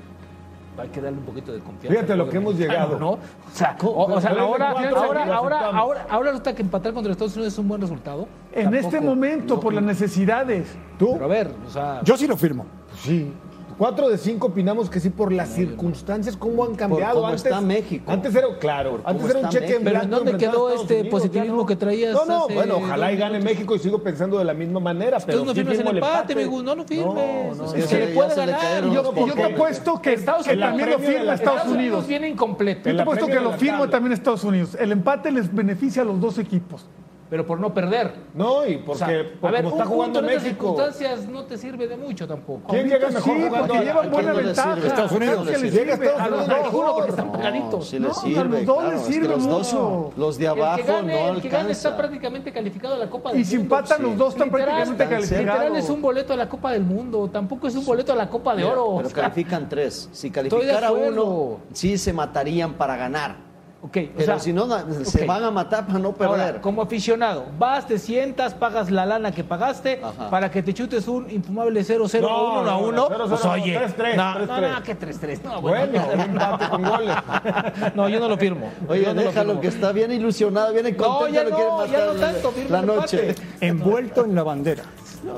[0.77, 1.89] hay que darle un poquito de confianza.
[1.99, 2.97] Fíjate lo que hemos llegado.
[2.97, 3.11] ¿no?
[3.11, 3.19] O
[3.53, 7.53] sea, o- o sea, ahora, ahora, ahora, ahora, ahora resulta que empatar contra Estados Unidos
[7.53, 8.27] es un buen resultado.
[8.51, 10.75] En este momento, por las necesidades.
[10.97, 11.13] ¿Tú?
[11.13, 12.65] Pero a ver, o sea, Yo sí lo firmo.
[12.95, 13.31] Sí.
[13.77, 17.15] Cuatro de cinco opinamos que sí por las circunstancias, cómo han cambiado.
[17.15, 18.11] cómo antes, está México.
[18.11, 19.83] Antes era, claro, antes era un cheque en México.
[19.83, 21.65] Pero ¿en blanco dónde quedó este Unidos, positivismo no.
[21.65, 23.39] que traías No, no, hace bueno, ojalá y gane?
[23.39, 26.63] México y sigo pensando de la misma manera, pero Entonces no firmes el empate, Gus,
[26.63, 27.05] no lo firmes.
[27.07, 27.73] No, no, Es no.
[27.73, 28.89] que Ya se le puede ganar.
[28.89, 29.01] yo,
[29.33, 32.07] te apuesto que, Estados Unidos- también lo firma Estados Unidos.
[32.07, 32.89] Viene incompleto.
[32.89, 34.75] Yo te apuesto que lo firma también Estados Unidos.
[34.79, 36.85] El empate les beneficia a los dos equipos.
[37.33, 38.13] Pero por no perder.
[38.35, 39.07] No, y O porque, sea,
[39.41, 40.67] por a ver, como un está jugando punto en México.
[40.67, 42.67] circunstancias no te sirve de mucho tampoco.
[42.69, 43.57] ¿Quién llega Sí, mejor jugando?
[43.57, 44.77] porque a- llevan a- buena no ventaja.
[44.77, 45.47] Estados Unidos.
[45.47, 45.93] Claro Llega
[46.23, 46.93] A los dos.
[46.93, 47.89] Porque están No, pegaditos.
[47.89, 48.91] sí No, les a sirve, los dos claro.
[48.91, 50.11] les es que sirve los dos, mucho.
[50.15, 53.09] los de El que abajo gane, no el que gane está prácticamente calificado a la
[53.09, 53.75] Copa del Y si Mundo.
[53.77, 54.03] empatan sí.
[54.03, 55.19] los dos están Literal, prácticamente cerca.
[55.39, 55.83] Literal calificados.
[55.85, 58.55] es un boleto a la Copa del Mundo, tampoco es un boleto a la Copa
[58.55, 58.93] de Oro.
[58.97, 60.07] Pero O califican tres.
[60.11, 63.52] Si calificara uno, sí se matarían para ganar.
[63.83, 64.65] Ok, o Pero sea, si no,
[65.03, 65.27] se ok.
[65.27, 66.39] van a matar para no perder.
[66.47, 70.29] Ahora, como aficionado, vas, te sientas, pagas la lana que pagaste Ajá.
[70.29, 73.09] para que te chutes un infumable 0-0 No, o 1 a no, 1.
[73.09, 74.47] 0-0, Pues oye, 3-3, no, 3-3.
[74.61, 75.41] no, no, que 3-3.
[75.43, 77.15] No, bueno, Bueno, un empate con goles.
[77.95, 78.71] no, yo no lo firmo.
[78.87, 79.61] Oye, Yo no lo déjalo firmo.
[79.61, 82.31] que está bien ilusionado, viene No, contento, ya le quiere no, matar ya no la-
[82.31, 83.35] tanto, la noche.
[83.61, 84.83] Envuelto en la bandera.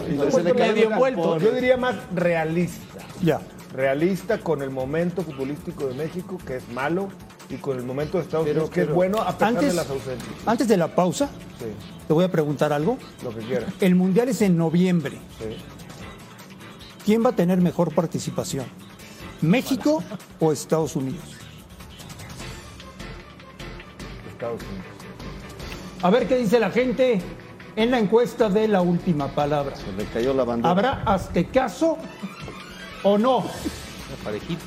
[0.08, 1.38] Y se le medio el envuelto.
[1.40, 3.00] Yo diría más realista.
[3.22, 3.40] Ya.
[3.74, 7.10] Realista con el momento futbolístico de México, que es malo,
[7.50, 9.68] y con el momento de Estados Pero- Unidos, que es pero- bueno a pesar Antes,
[9.70, 10.30] de las ausencias.
[10.46, 11.28] antes de la pausa,
[11.60, 11.66] Sí,
[12.08, 12.98] te voy a preguntar algo.
[13.24, 13.72] lo que quieras.
[13.80, 15.18] El Mundial es en noviembre.
[15.40, 15.58] Sí.
[17.06, 18.66] ¿Quién va a tener mejor participación?
[19.42, 20.04] ¿México
[20.40, 21.24] o Estados Unidos?
[24.32, 24.86] Estados Unidos.
[26.02, 27.22] A ver qué dice la gente
[27.76, 29.76] en la encuesta de la última palabra.
[29.76, 30.70] Se le cayó la bandera.
[30.70, 31.98] ¿Habrá aztecaso
[33.04, 33.46] o no?
[34.24, 34.64] Parejito.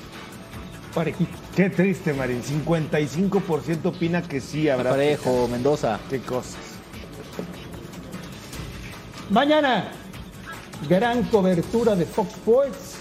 [0.95, 1.37] Parejito.
[1.59, 2.41] Qué triste, Marín.
[2.41, 4.91] 55% opina que sí habrá.
[4.91, 5.99] Parejo, Mendoza.
[6.09, 6.55] Qué cosas.
[9.29, 9.91] Mañana,
[10.89, 12.95] gran cobertura de Fox Sports.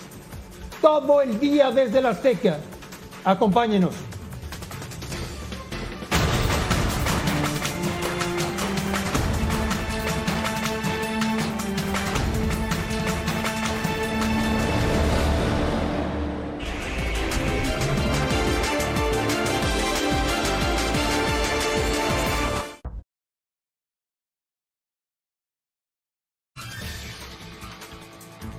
[0.82, 2.58] Todo el día desde la Azteca.
[3.24, 3.94] Acompáñenos.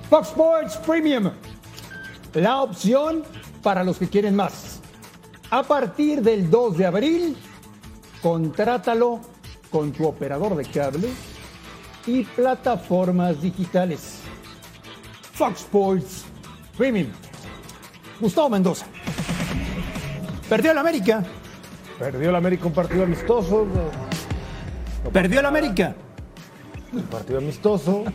[0.09, 1.29] Fox Sports Premium,
[2.33, 3.23] la opción
[3.61, 4.79] para los que quieren más.
[5.51, 7.37] A partir del 2 de abril,
[8.19, 9.19] contrátalo
[9.69, 11.09] con tu operador de cable
[12.07, 14.21] y plataformas digitales.
[15.33, 16.25] Fox Sports
[16.75, 17.09] Premium.
[18.19, 18.87] Gustavo Mendoza.
[20.49, 21.23] Perdió el América.
[21.99, 23.67] Perdió el América un partido amistoso.
[25.13, 25.95] Perdió el América.
[26.93, 28.05] Un partido amistoso.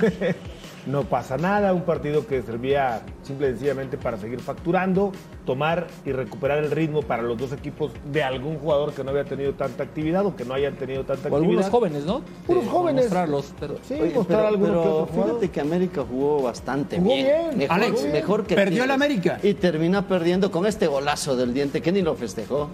[0.86, 1.72] no pasa nada.
[1.74, 5.12] Un partido que servía simple y sencillamente para seguir facturando,
[5.44, 9.24] tomar y recuperar el ritmo para los dos equipos de algún jugador que no había
[9.24, 11.64] tenido tanta actividad o que no hayan tenido tanta O actividad.
[11.64, 12.22] algunos jóvenes, ¿no?
[12.46, 13.04] Puros Eh, jóvenes.
[13.04, 13.76] Mostrarlos, pero...
[13.82, 17.26] Sí, Oye, mostrar pero, alguno pero que fíjate que América jugó bastante Jugó bien.
[17.26, 17.58] bien.
[17.58, 18.90] Mejor, Alex, mejor que perdió el.
[18.90, 19.38] América.
[19.42, 22.68] Y termina perdiendo con este golazo del diente que ni lo festejó.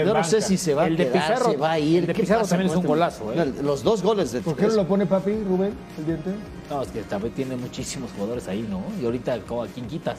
[0.00, 0.24] Yo no banca.
[0.28, 1.98] sé si se va El a de quedar, Pizarro- se va a ir.
[2.00, 3.36] el de ¿Qué Pizarro también es un este- golazo, ¿eh?
[3.56, 6.30] No, Los dos goles de ¿Por qué no lo pone papi, Rubén, el diente?
[6.70, 8.82] No, es que también tiene muchísimos jugadores ahí, ¿no?
[9.00, 10.18] Y ahorita, ¿cómo- ¿a quién quitas?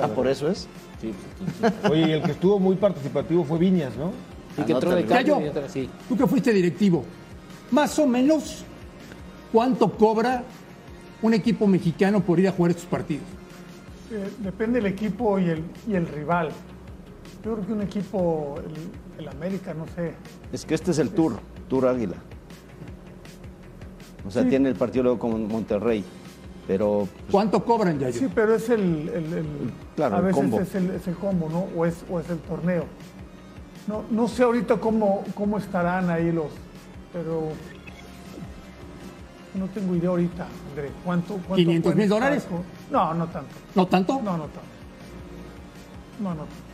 [0.00, 0.68] Ah, por eso es.
[1.00, 1.90] Sí, pues, ¿a quién quitas?
[1.90, 4.12] Oye, y el que estuvo muy participativo fue Viñas, ¿no?
[4.58, 5.38] Y que entró de cambio
[5.68, 5.88] sí.
[6.08, 7.04] Tú que fuiste directivo,
[7.70, 8.64] más o menos,
[9.50, 10.44] ¿cuánto cobra
[11.22, 13.24] un equipo mexicano por ir a jugar estos partidos?
[14.10, 16.50] Eh, depende del equipo y el, y el rival.
[17.44, 20.14] Yo creo que un equipo, el, el América, no sé.
[20.52, 22.16] Es que este es el Tour, Tour Águila.
[24.26, 24.48] O sea, Sí.
[24.50, 26.04] tiene el partido luego con Monterrey.
[26.68, 28.20] Pero ¿Cuánto cobran, Yayo?
[28.20, 30.60] Sí, pero es el, el- el- Claro, a el veces combo.
[30.60, 31.66] es el, es el combo, ¿no?
[31.76, 32.84] O es, o es el torneo.
[33.88, 36.46] No, no sé ahorita cómo, cómo estarán ahí los,
[37.12, 37.48] pero
[39.54, 40.90] no tengo idea ahorita, André.
[41.04, 42.46] ¿Cuánto, cuánto 500 pueden mil dólares?
[42.92, 43.50] No, no tanto.
[43.74, 44.14] ¿No tanto?
[44.22, 44.60] No, no tanto.
[46.20, 46.71] No, no tanto.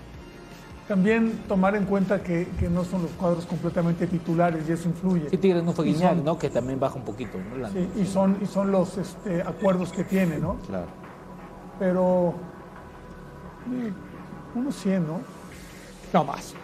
[0.88, 5.29] También tomar en cuenta que, que no son los cuadros completamente titulares y eso influye.
[5.29, 6.38] Sí, Tigres no fue Y Guiñac, son- ¿no?
[6.38, 7.68] Que también baja un poquito, ¿no?
[7.68, 10.57] Sí, y son, y son los este, acuerdos que tiene, ¿no?
[10.66, 10.87] claro.
[11.79, 12.35] Pero
[13.70, 13.92] eh,
[14.55, 15.20] unos 100, ¿no?
[16.12, 16.55] No más.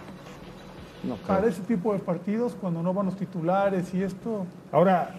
[1.05, 1.27] No creo.
[1.27, 5.15] Para ese tipo de partidos, cuando no van los titulares y esto, Ahora,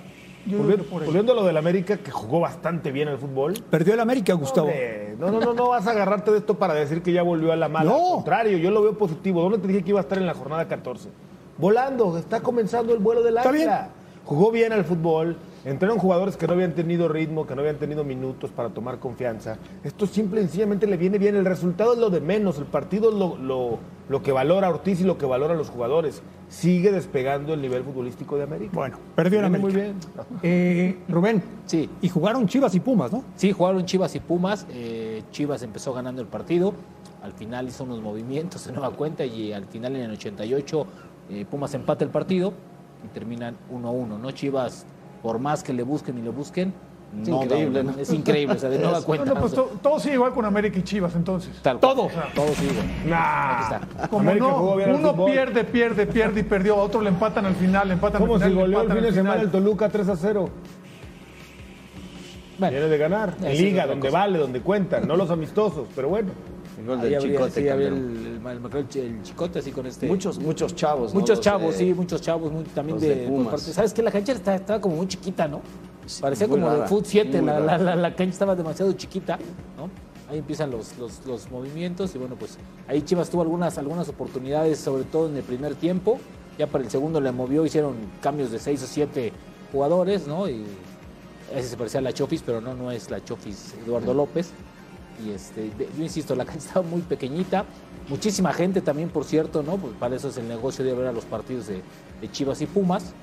[0.46, 3.54] Yo volviendo a lo del América, que jugó bastante bien el fútbol.
[3.70, 4.68] Perdió el América, Gustavo.
[4.68, 7.52] Hombre, no, no, no, no vas a agarrarte de esto para decir que ya volvió
[7.52, 7.90] a la mala.
[7.90, 7.96] No.
[7.96, 9.42] Al contrario, yo lo veo positivo.
[9.42, 11.10] ¿Dónde te dije que iba a estar en la jornada 14?
[11.58, 13.90] Volando, está comenzando el vuelo del águila.
[14.24, 15.36] Jugó bien al fútbol.
[15.66, 19.58] Entraron jugadores que no habían tenido ritmo, que no habían tenido minutos para tomar confianza.
[19.84, 21.36] Esto simple y sencillamente le viene bien.
[21.36, 22.60] El resultado es lo de menos.
[22.60, 26.22] El partido es lo, lo- lo que valora Ortiz y lo que valora los jugadores.
[26.48, 28.72] Sigue despegando el nivel futbolístico de América.
[28.76, 29.68] Bueno, perdió el América.
[29.68, 29.96] muy bien.
[30.44, 31.42] Eh, Rubén.
[31.66, 31.90] Sí.
[32.02, 33.24] Y jugaron Chivas y Pumas, ¿no?
[33.36, 34.68] Sí, jugaron Chivas y Pumas.
[34.70, 36.74] eh, Chivas empezó ganando el partido.
[37.24, 40.86] Al final hizo unos movimientos de nueva cuenta y al final en el 88
[41.32, 42.54] eh, Pumas empata el partido
[43.04, 44.20] y terminan 1-1.
[44.20, 44.30] ¿no?
[44.30, 44.86] Chivas,
[45.26, 46.72] por más que le busquen y le busquen,
[47.20, 47.98] Es no da increíble, una- ¿no?
[48.00, 49.26] Es increíble, o sea, de nueva cuenta.
[49.26, 51.50] bueno, pues to- todo sigue igual con América y Chivas entonces.
[51.64, 51.96] Tal cual.
[51.96, 52.10] Todo.
[52.36, 52.74] Todo sigue.
[53.10, 53.56] Nah.
[53.56, 54.08] Aquí está.
[54.08, 54.76] Como América no,
[55.16, 58.36] uno pierde, pierde, pierde y perdió, a otro le empatan al final, le empatan Como
[58.36, 60.50] al si final, le goleó el fin de semana el Toluca 3 a 0.
[62.60, 63.34] Bueno, de ganar.
[63.42, 64.20] En liga, donde cosa.
[64.20, 66.30] vale, donde cuentan, no los amistosos, pero bueno.
[66.80, 67.62] El gol ahí del habría- Chicote.
[67.62, 68.10] sí, habría campeón.
[68.12, 70.08] el, el- el- el chicote así con este.
[70.08, 71.14] Muchos, muchos chavos.
[71.14, 71.20] ¿no?
[71.20, 73.52] Muchos Los, chavos, eh, sí, muchos chavos, muy- también de, de por Pumas.
[73.54, 74.04] parte- ¿Sabes qué?
[74.04, 75.62] La cancha está- estaba como muy chiquita, ¿no?
[76.22, 77.84] Parecía muy como de rara, Foot 7, muy la, la, rara.
[77.84, 79.38] la- la cancha estaba demasiado chiquita,
[79.78, 79.90] ¿no?
[80.30, 82.58] Ahí empiezan los, los, los movimientos y bueno, pues
[82.88, 86.20] ahí Chivas tuvo algunas, algunas oportunidades, sobre todo en el primer tiempo.
[86.58, 89.32] Ya para el segundo le movió, hicieron cambios de 6 o 7
[89.72, 90.48] jugadores, ¿no?
[90.50, 90.64] Y
[91.54, 94.52] ese se parecía a la Chofis, pero no, no es la Chofis Eduardo López.
[95.24, 97.66] Y este, yo insisto, la cancha estaba muy pequeñita.
[98.10, 99.78] Muchísima gente también, por cierto, ¿no?
[99.78, 101.82] Pues para eso es el negocio de ver a los partidos de,
[102.22, 103.14] de Chivas y Pumas.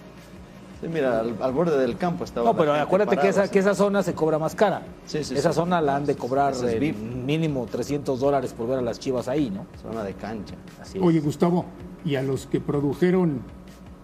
[0.80, 2.44] Sí, mira, al, al borde del campo estaba.
[2.50, 3.52] No, pero acuérdate que esa, sí.
[3.52, 4.82] que esa zona se cobra más cara.
[5.06, 5.54] Sí, sí, esa sí.
[5.54, 6.96] zona la han de cobrar Ese es VIP.
[6.96, 9.66] mínimo 300 dólares por ver a las chivas ahí, ¿no?
[9.80, 10.56] Zona de cancha.
[10.80, 11.04] Así es.
[11.04, 11.66] Oye, Gustavo,
[12.04, 13.42] y a los que produjeron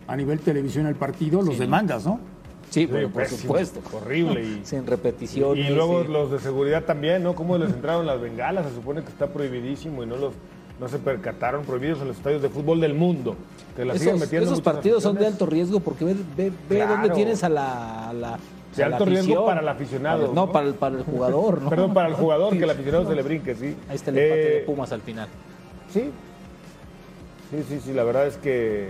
[0.07, 2.21] a nivel televisión el partido, los demandas, ¿no?
[2.71, 3.81] Sí, bueno, por pésimo, supuesto.
[3.93, 4.43] Horrible.
[4.43, 5.67] Y, Sin repeticiones.
[5.67, 6.09] y luego sí.
[6.13, 7.35] los de seguridad también, ¿no?
[7.35, 8.67] ¿Cómo les entraron las bengalas?
[8.69, 10.35] Se supone que está prohibidísimo y no los
[10.81, 13.35] no se percataron, prohibidos en los estadios de fútbol del mundo.
[13.75, 16.77] Que la siguen Esos, metiendo esos partidos son de alto riesgo porque ve, ve, ve
[16.77, 16.93] Claro.
[16.93, 18.11] dónde tienes a la.
[18.11, 18.39] a la-
[18.77, 20.53] De alto riesgo para el aficionado, Para- no, ¿no?
[20.53, 21.69] Para, el, para el jugador, ¿no?
[21.71, 23.75] Perdón, para el jugador, que el aficionado se le brinque, sí.
[23.89, 25.27] Ahí está el empate Eh, de Pumas al final.
[25.93, 26.11] Sí.
[27.51, 28.89] Sí, sí, sí, la verdad es que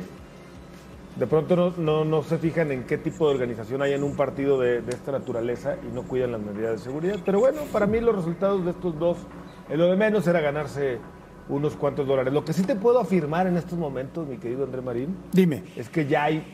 [1.19, 4.15] de pronto no, no, no se fijan en qué tipo de organización hay en un
[4.15, 7.17] partido de, de esta naturaleza y no cuidan las medidas de seguridad.
[7.25, 9.19] Pero bueno, para mí los resultados de estos dos,
[9.69, 10.99] eh, lo de menos era ganarse
[11.49, 12.33] unos cuantos dólares.
[12.33, 15.65] Lo que sí te puedo afirmar en estos momentos, mi querido André Marín, Dime.
[15.77, 16.45] es que ya hay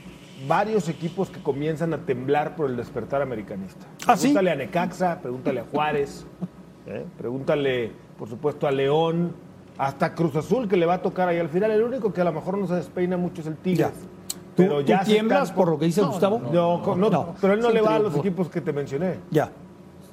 [0.49, 3.87] varios equipos que comienzan a temblar por el despertar americanista.
[4.07, 4.29] ¿Ah, sí?
[4.29, 6.27] Pregúntale a Necaxa, pregúntale a Juárez,
[6.87, 7.05] ¿eh?
[7.19, 9.33] pregúntale, por supuesto, a León,
[9.77, 11.71] hasta Cruz Azul, que le va a tocar ahí al final.
[11.71, 13.93] El único que a lo mejor no se despeina mucho es el Tigres.
[13.93, 14.14] Ya.
[14.57, 16.41] ¿Tú, Pero tú ya se tiemblas por lo que dice Gustavo?
[16.53, 17.35] No, no, No.
[17.41, 19.19] pero él no le va a los equipos que te mencioné.
[19.31, 19.51] Ya.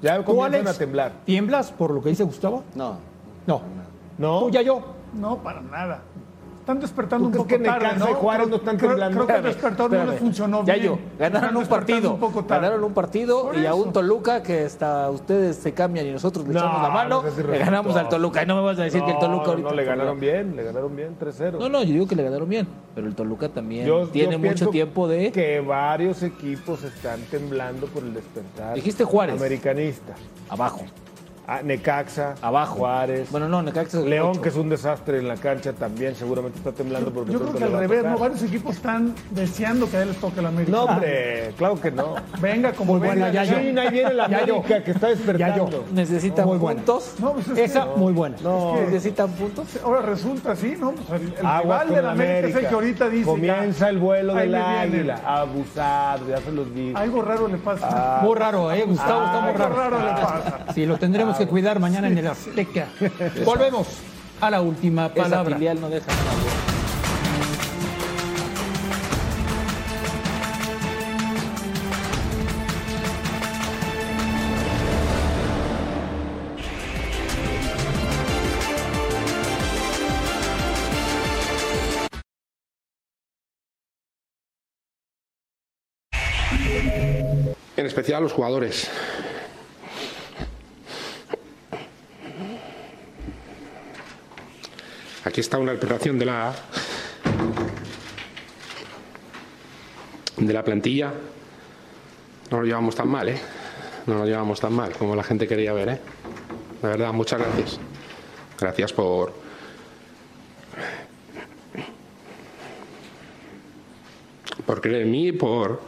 [0.02, 1.12] Ya ¿Tú, comienzan a temblar.
[1.26, 2.64] tiemblas por lo que dice Gustavo?
[2.74, 2.96] No.
[3.46, 3.62] No.
[4.18, 4.40] ¿No?
[4.40, 4.82] ¿Tú ya yo?
[5.14, 6.02] No, para nada.
[6.72, 8.12] Están despertando un ¿Tú poco que tarde, Necaxa ¿no?
[8.12, 9.16] y Juárez no están creo, temblando?
[9.18, 10.86] Creo que el Espérame, despertador no les funcionó Ya bien.
[10.86, 12.14] yo, ganaron un partido.
[12.14, 12.62] un poco tarde.
[12.62, 16.48] ganaron un partido Por y a un Toluca que hasta ustedes se cambian y nosotros
[16.48, 17.24] le No, echamos la mano.
[17.24, 18.44] no le ganamos al Toluca.
[18.44, 19.70] Y no me vas a decir que el Toluca ahorita.
[19.70, 21.60] no, le ganaron bien, le ganaron bien, 3-0.
[21.60, 22.66] No, no, yo digo que le ganaron bien.
[22.96, 25.34] Pero el Toluca también Yo- tiene yo mucho tiempo de.
[25.34, 28.76] Que varios equipos están temblando por el despertar.
[28.76, 29.36] Dijiste Juárez.
[29.38, 30.14] Americanista.
[30.50, 30.82] Abajo.
[31.52, 32.76] A Necaxa, Abajo.
[32.76, 33.30] Juárez.
[33.32, 36.72] Bueno, no, Necaxa es León, que es un desastre en la cancha, también seguramente está
[36.72, 38.04] temblando porque Yo creo que al revés.
[38.06, 38.18] ¿no?
[38.18, 40.72] Varios equipos están deseando que a él les toque la América.
[40.72, 42.16] No, hombre, claro que no.
[42.40, 43.44] Venga, como Muy buena, venga.
[43.44, 43.60] Yayo.
[43.60, 44.26] Sí, ahí viene la.
[44.26, 45.66] América que está despertando.
[45.66, 45.84] Yayo.
[45.92, 47.16] Necesitan Muy puntos.
[47.20, 48.38] No, pues es que- Esa, muy buena.
[48.42, 49.68] No, Necesitan puntos.
[49.84, 50.92] Ahora resulta así, ¿no?
[50.94, 53.26] Pues el, rival de la América, es el que ahorita dice.
[53.26, 55.20] Comienza ya, el vuelo del águila.
[55.26, 56.98] Abusado, ya se los digo.
[56.98, 57.88] Algo raro le pasa.
[57.92, 58.84] Ah, Muy raro, ¿eh?
[58.88, 59.76] Gustavo está muy Algo raro.
[59.76, 60.66] raro le pasa.
[60.74, 62.88] Sí, lo tendremos que cuidar mañana en el Azteca.
[63.46, 63.88] Volvemos
[64.40, 65.56] a la última Esa palabra.
[65.56, 66.12] filial no deja
[87.78, 88.90] en especial a los jugadores.
[95.24, 96.54] Aquí está una interpretación de la
[100.38, 101.14] de la plantilla.
[102.50, 103.40] No lo llevamos tan mal, ¿eh?
[104.08, 106.00] No lo llevamos tan mal como la gente quería ver, ¿eh?
[106.82, 107.80] De verdad, muchas gracias.
[108.60, 109.34] Gracias por
[114.66, 115.82] por creer en mí, por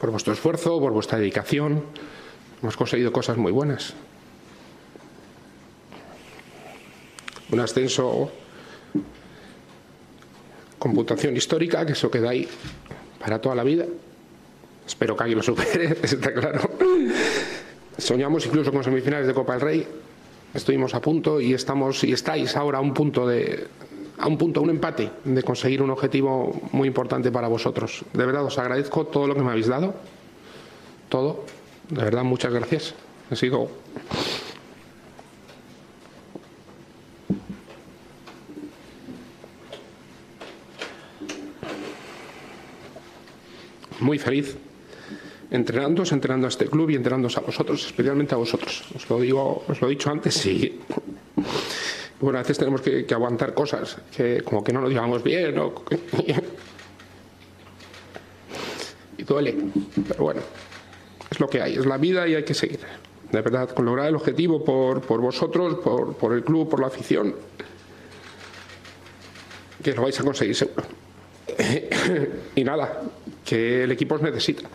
[0.00, 1.84] por vuestro esfuerzo, por vuestra dedicación.
[2.62, 3.94] Hemos conseguido cosas muy buenas.
[7.50, 8.30] Un ascenso
[10.78, 12.48] con puntuación histórica, que eso queda ahí
[13.18, 13.86] para toda la vida.
[14.86, 16.60] Espero que alguien lo supere, está claro.
[17.96, 19.86] Soñamos incluso con semifinales de Copa del Rey.
[20.54, 23.66] Estuvimos a punto y estamos y estáis ahora a un punto de
[24.18, 28.04] a un punto, a un empate de conseguir un objetivo muy importante para vosotros.
[28.12, 29.94] De verdad os agradezco todo lo que me habéis dado.
[31.08, 31.44] Todo.
[31.88, 32.94] De verdad, muchas gracias.
[33.30, 33.68] Ha sido
[44.00, 44.56] muy feliz
[45.50, 48.84] entrenándoos, entrenando a este club y entrenándoos a vosotros, especialmente a vosotros.
[48.94, 50.80] Os lo digo, os lo he dicho antes, sí.
[52.20, 55.84] Bueno, a veces tenemos que, aguantar cosas, que como que no nos llevamos bien o
[59.18, 59.54] y duele,
[60.06, 60.40] pero bueno,
[61.30, 62.80] es lo que hay, es la vida y hay que seguir.
[63.30, 66.88] De verdad, con lograr el objetivo por, por vosotros, por, por el club, por la
[66.88, 67.36] afición,
[69.82, 70.84] que lo vais a conseguir seguro.
[72.54, 73.02] y nada,
[73.44, 74.68] que el equipo os necesita.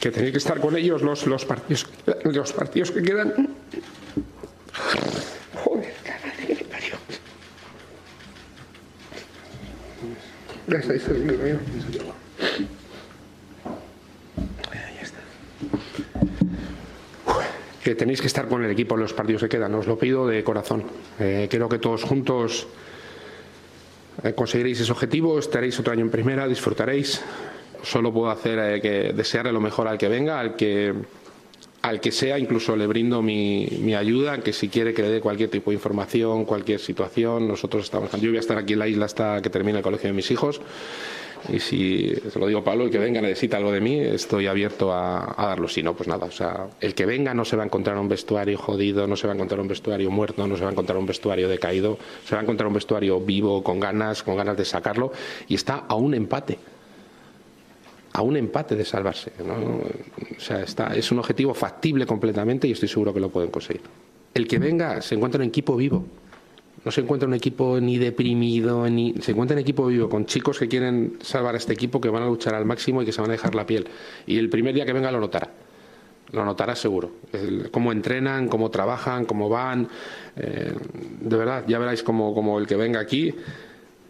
[0.00, 1.86] Que tenéis que estar con ellos los, los, partidos,
[2.24, 3.56] los partidos que quedan.
[5.64, 6.96] Joder, caray, que me parió.
[14.72, 15.20] Ahí está
[17.82, 20.26] Que tenéis que estar con el equipo en los partidos que quedan, os lo pido
[20.26, 20.82] de corazón.
[21.20, 22.66] Eh, creo que todos juntos
[24.24, 27.22] eh, conseguiréis ese objetivo, estaréis otro año en primera, disfrutaréis.
[27.82, 30.92] Solo puedo hacer eh, que desearle lo mejor al que venga, al que
[31.86, 35.20] al que sea, incluso le brindo mi, mi ayuda, que si quiere que le dé
[35.20, 38.10] cualquier tipo de información, cualquier situación, nosotros estamos.
[38.20, 40.28] Yo voy a estar aquí en la isla hasta que termine el colegio de mis
[40.32, 40.60] hijos.
[41.48, 44.92] Y si, se lo digo Pablo, el que venga necesita algo de mí, estoy abierto
[44.92, 45.68] a, a darlo.
[45.68, 46.26] Si no, pues nada.
[46.26, 49.28] O sea, el que venga no se va a encontrar un vestuario jodido, no se
[49.28, 52.34] va a encontrar un vestuario muerto, no se va a encontrar un vestuario decaído, se
[52.34, 55.12] va a encontrar un vestuario vivo, con ganas, con ganas de sacarlo.
[55.46, 56.58] Y está a un empate
[58.16, 59.30] a un empate de salvarse.
[59.38, 60.62] O sea,
[60.94, 63.82] es un objetivo factible completamente y estoy seguro que lo pueden conseguir.
[64.32, 66.02] El que venga se encuentra un equipo vivo.
[66.82, 70.58] No se encuentra un equipo ni deprimido, ni se encuentra un equipo vivo con chicos
[70.58, 73.20] que quieren salvar a este equipo, que van a luchar al máximo y que se
[73.20, 73.86] van a dejar la piel.
[74.26, 75.50] Y el primer día que venga lo notará.
[76.32, 77.10] Lo notará seguro.
[77.70, 79.88] Cómo entrenan, cómo trabajan, cómo van.
[80.36, 80.72] eh,
[81.20, 83.34] de verdad, ya veréis como, como el que venga aquí.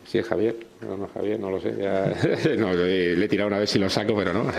[0.06, 0.56] Sí, es Javier.
[0.82, 1.72] No, no, Javier, no lo sé.
[3.16, 4.46] le he tirado una vez si lo saco, pero no.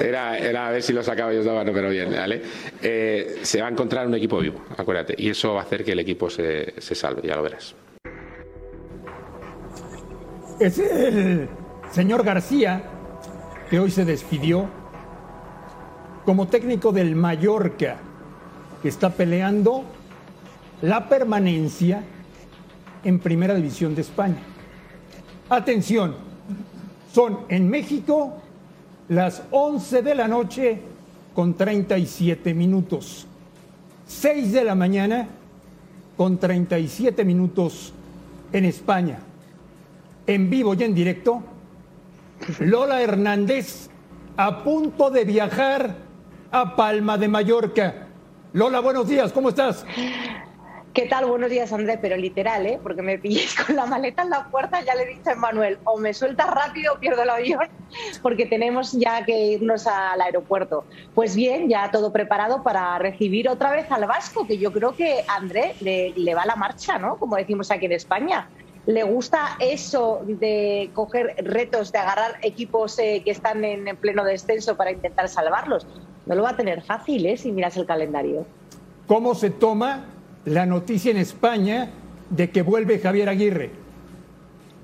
[0.00, 2.42] Era, era a ver si lo sacaba y os daba, no, pero bien, ¿vale?
[2.82, 5.14] Eh, se va a encontrar un equipo vivo, acuérdate.
[5.16, 7.76] Y eso va a hacer que el equipo se, se salve, ya lo verás.
[10.58, 11.48] Es el
[11.92, 12.82] señor García,
[13.70, 14.68] que hoy se despidió
[16.24, 17.98] como técnico del Mallorca,
[18.82, 19.84] que está peleando
[20.82, 22.02] la permanencia
[23.04, 24.38] en Primera División de España.
[25.48, 26.14] Atención,
[27.12, 28.34] son en México
[29.08, 30.80] las 11 de la noche
[31.34, 33.26] con 37 minutos.
[34.06, 35.28] 6 de la mañana
[36.16, 37.92] con 37 minutos
[38.52, 39.18] en España,
[40.26, 41.42] en vivo y en directo,
[42.60, 43.88] Lola Hernández
[44.36, 45.94] a punto de viajar
[46.50, 48.06] a Palma de Mallorca.
[48.52, 49.84] Lola, buenos días, ¿cómo estás?
[50.94, 51.26] ¿Qué tal?
[51.26, 52.78] Buenos días, Andrés, pero literal, ¿eh?
[52.80, 55.76] Porque me pilléis con la maleta en la puerta, ya le he dicho a Manuel,
[55.82, 57.66] o me sueltas rápido o pierdo el avión,
[58.22, 60.84] porque tenemos ya que irnos al aeropuerto.
[61.12, 65.24] Pues bien, ya todo preparado para recibir otra vez al Vasco, que yo creo que
[65.26, 67.16] Andrés le, le va la marcha, ¿no?
[67.16, 68.48] Como decimos aquí en España.
[68.86, 74.76] Le gusta eso de coger retos, de agarrar equipos eh, que están en pleno descenso
[74.76, 75.88] para intentar salvarlos.
[76.26, 77.36] No lo va a tener fácil, ¿eh?
[77.36, 78.46] Si miras el calendario.
[79.08, 80.13] ¿Cómo se toma
[80.44, 81.90] la noticia en España
[82.30, 83.70] de que vuelve Javier Aguirre?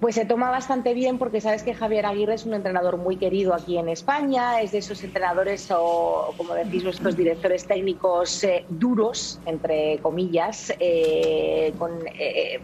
[0.00, 3.52] Pues se toma bastante bien porque sabes que Javier Aguirre es un entrenador muy querido
[3.52, 9.38] aquí en España, es de esos entrenadores o, como decís, nuestros directores técnicos eh, duros,
[9.44, 12.60] entre comillas, eh, con, eh,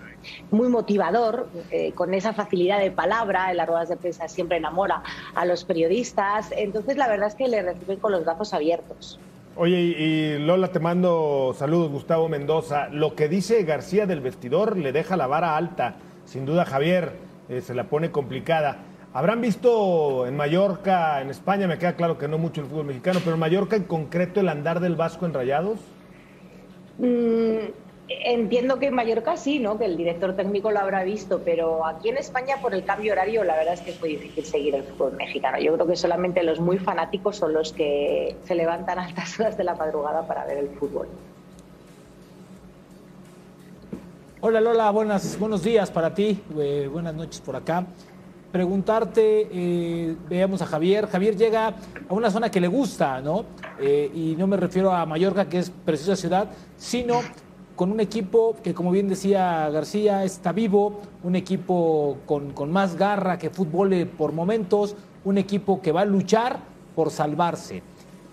[0.51, 1.51] muy motivador,
[1.95, 5.03] con esa facilidad de palabra, en las ruedas de prensa siempre enamora
[5.35, 9.21] a los periodistas, entonces la verdad es que le reciben con los brazos abiertos.
[9.59, 12.91] Oye, y Lola, te mando saludos, Gustavo Mendoza.
[12.91, 15.97] Lo que dice García del vestidor le deja la vara alta.
[16.27, 17.13] Sin duda, Javier,
[17.49, 18.77] eh, se la pone complicada.
[19.15, 23.21] ¿Habrán visto en Mallorca, en España, me queda claro que no mucho el fútbol mexicano,
[23.25, 25.79] pero en Mallorca en concreto el andar del Vasco en Rayados?
[26.99, 29.79] Mm, Entiendo que en Mallorca sí, ¿no?
[29.79, 33.43] Que el director técnico lo habrá visto, pero aquí en España por el cambio horario
[33.43, 35.59] la verdad es que muy difícil seguir el fútbol mexicano.
[35.59, 39.57] Yo creo que solamente los muy fanáticos son los que se levantan a altas horas
[39.57, 41.09] de la madrugada para ver el fútbol.
[44.41, 47.87] Hola Lola, buenas, buenos días para ti, eh, buenas noches por acá.
[48.53, 51.09] Preguntarte, eh, veamos a Javier.
[51.09, 51.75] Javier llega
[52.09, 53.45] a una zona que le gusta, ¿no?
[53.81, 57.23] Eh, y no me refiero a Mallorca, que es preciosa ciudad, sino
[57.77, 62.97] con un equipo que, como bien decía García, está vivo, un equipo con, con más
[62.97, 66.59] garra que fútbol eh, por momentos, un equipo que va a luchar
[66.95, 67.83] por salvarse.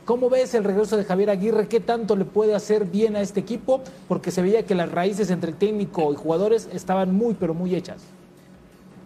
[0.05, 1.67] ¿Cómo ves el regreso de Javier Aguirre?
[1.67, 3.81] ¿Qué tanto le puede hacer bien a este equipo?
[4.07, 7.75] Porque se veía que las raíces entre el técnico y jugadores estaban muy, pero muy
[7.75, 8.01] hechas.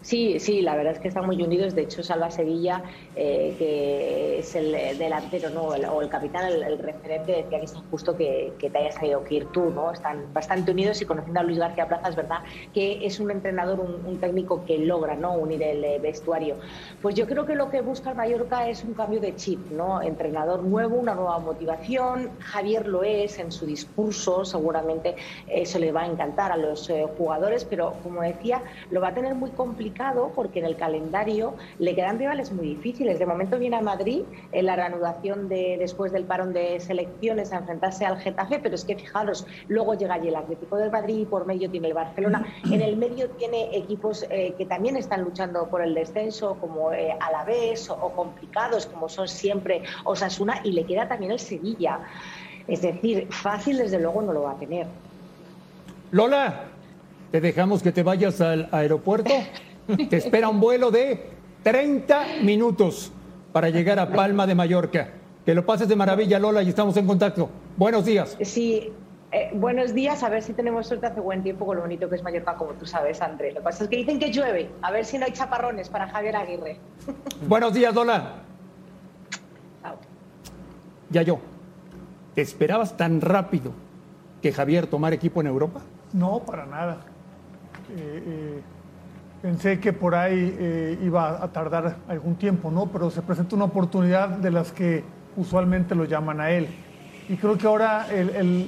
[0.08, 1.76] Sí, sí, la verdad es que están muy unidos.
[1.76, 2.82] De hecho, Salva Sevilla,
[3.14, 5.64] eh, que es el delantero ¿no?
[5.64, 9.36] o el capitán, el, referente, decía que es injusto que, que, te hayas sabido que
[9.36, 9.70] ir tú.
[9.70, 9.92] ¿no?
[9.92, 12.38] Están bastante unidos y conociendo a Luis García Plaza, es verdad
[12.74, 15.34] que es un entrenador, un, técnico que logra ¿no?
[15.34, 16.56] unir el eh, vestuario.
[17.02, 20.02] Pues yo creo que lo que busca el Mallorca es un cambio de chip, ¿no?
[20.02, 22.30] entrenador nuevo, una nueva motivación.
[22.40, 25.18] Javier lo es en su discurso, seguramente
[25.50, 29.14] eso le va a encantar a los eh, jugadores, pero como decía, lo va a
[29.14, 29.97] tener muy complicado
[30.36, 33.20] porque en el calendario le quedan rivales muy difíciles.
[33.20, 37.58] De momento viene a Madrid en la reanudación de, después del parón de selecciones a
[37.58, 41.26] enfrentarse al Getafe, pero es que fijaros, luego llega allí el Atlético de Madrid y
[41.26, 42.46] por medio tiene el Barcelona.
[42.66, 47.16] En el medio tiene equipos eh, que también están luchando por el descenso, como eh,
[47.20, 52.00] Alavés o, o complicados, como son siempre Osasuna, y le queda también el Sevilla.
[52.68, 54.86] Es decir, fácil desde luego no lo va a tener.
[56.12, 56.66] Lola,
[57.32, 59.34] ¿te dejamos que te vayas al aeropuerto?
[60.10, 61.30] Te espera un vuelo de
[61.64, 63.12] 30 minutos
[63.54, 65.10] para llegar a Palma de Mallorca.
[65.46, 67.50] Que lo pases de maravilla, Lola, y estamos en contacto.
[67.78, 68.38] Buenos días.
[68.42, 68.92] Sí,
[69.32, 72.16] eh, buenos días, a ver si tenemos suerte hace buen tiempo con lo bonito que
[72.16, 73.52] es Mallorca, como tú sabes, André.
[73.52, 76.08] Lo que pasa es que dicen que llueve, a ver si no hay chaparrones para
[76.08, 76.80] Javier Aguirre.
[77.48, 78.42] Buenos días, Lola.
[79.82, 79.96] Chao.
[81.10, 81.40] Ya yo,
[82.36, 83.72] ¿te esperabas tan rápido
[84.42, 85.82] que Javier tomara equipo en Europa?
[86.12, 86.98] No, para nada.
[87.96, 88.62] Eh, eh,
[89.42, 92.88] Pensé que por ahí eh, iba a tardar algún tiempo, ¿no?
[92.88, 95.04] Pero se presenta una oportunidad de las que
[95.36, 96.68] usualmente lo llaman a él.
[97.30, 98.08] Y creo que ahora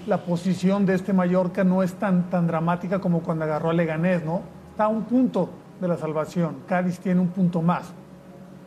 [0.05, 4.23] la posición de este Mallorca no es tan, tan dramática como cuando agarró a Leganés,
[4.23, 4.41] ¿no?
[4.71, 5.49] Está a un punto
[5.79, 6.57] de la salvación.
[6.67, 7.93] Cádiz tiene un punto más.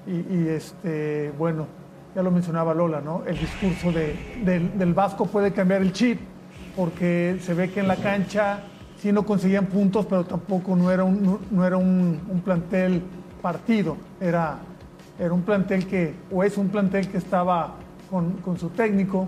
[0.06, 1.66] Y, y este, bueno,
[2.14, 3.22] ya lo mencionaba Lola, ¿no?
[3.26, 6.20] El discurso de, del, del Vasco puede cambiar el chip
[6.74, 8.60] porque se ve que en la cancha
[9.02, 13.02] sí no conseguían puntos, pero tampoco no era un, no era un, un plantel
[13.42, 14.60] partido, era,
[15.18, 17.74] era un plantel que, o es un plantel que estaba
[18.08, 19.26] con, con, su técnico.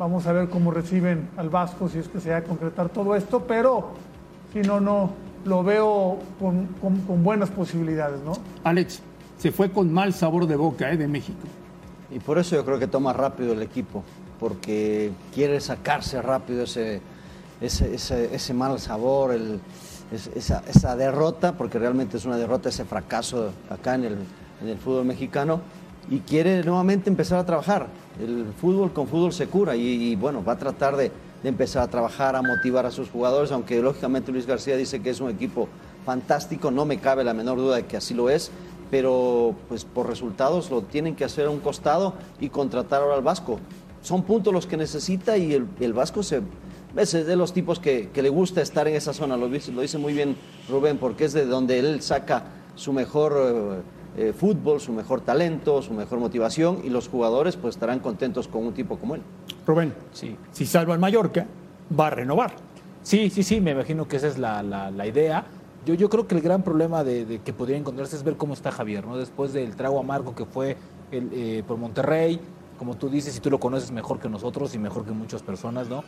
[0.00, 3.14] Vamos a ver cómo reciben al Vasco, si es que se va a concretar todo
[3.14, 3.90] esto, pero
[4.52, 5.10] si no, no,
[5.44, 8.32] lo veo con, con, con buenas posibilidades, ¿no?
[8.64, 9.00] Alex,
[9.36, 10.96] se fue con mal sabor de boca ¿eh?
[10.96, 11.46] de México.
[12.10, 14.02] Y por eso yo creo que toma rápido el equipo,
[14.40, 17.00] porque quiere sacarse rápido ese
[17.60, 19.36] ese, ese, mal sabor,
[20.12, 24.16] esa, esa, derrota, porque realmente es una derrota, ese fracaso acá en el,
[24.62, 25.60] en el fútbol mexicano,
[26.10, 27.88] y quiere nuevamente empezar a trabajar.
[28.20, 31.10] El fútbol con fútbol se cura y, y bueno, va a tratar de,
[31.42, 35.10] de, empezar a trabajar, a motivar a sus jugadores, aunque lógicamente Luis García dice que
[35.10, 35.68] es un equipo
[36.06, 38.50] fantástico, no me cabe la menor duda de que así lo es,
[38.90, 43.22] pero pues por resultados lo tienen que hacer a un costado y contratar ahora al
[43.22, 43.58] Vasco.
[44.00, 46.40] Son puntos los que necesita y el, el Vasco se,
[46.96, 49.82] es de los tipos que, que, le gusta estar en esa zona, lo dice, lo
[49.82, 50.36] dice muy bien
[50.68, 53.84] Rubén, porque es de donde él saca su mejor
[54.16, 58.48] eh, eh, fútbol, su mejor talento, su mejor motivación y los jugadores pues estarán contentos
[58.48, 59.22] con un tipo como él.
[59.66, 60.36] Rubén, sí.
[60.52, 61.46] si salva al Mallorca,
[61.98, 62.52] va a renovar.
[63.02, 65.44] Sí, sí, sí, me imagino que esa es la, la, la idea.
[65.86, 68.54] Yo, yo creo que el gran problema de, de, que podría encontrarse es ver cómo
[68.54, 69.16] está Javier, ¿no?
[69.16, 70.76] Después del trago amargo que fue
[71.10, 72.40] el, eh, por Monterrey,
[72.78, 75.88] como tú dices, si tú lo conoces mejor que nosotros y mejor que muchas personas,
[75.88, 76.04] ¿no?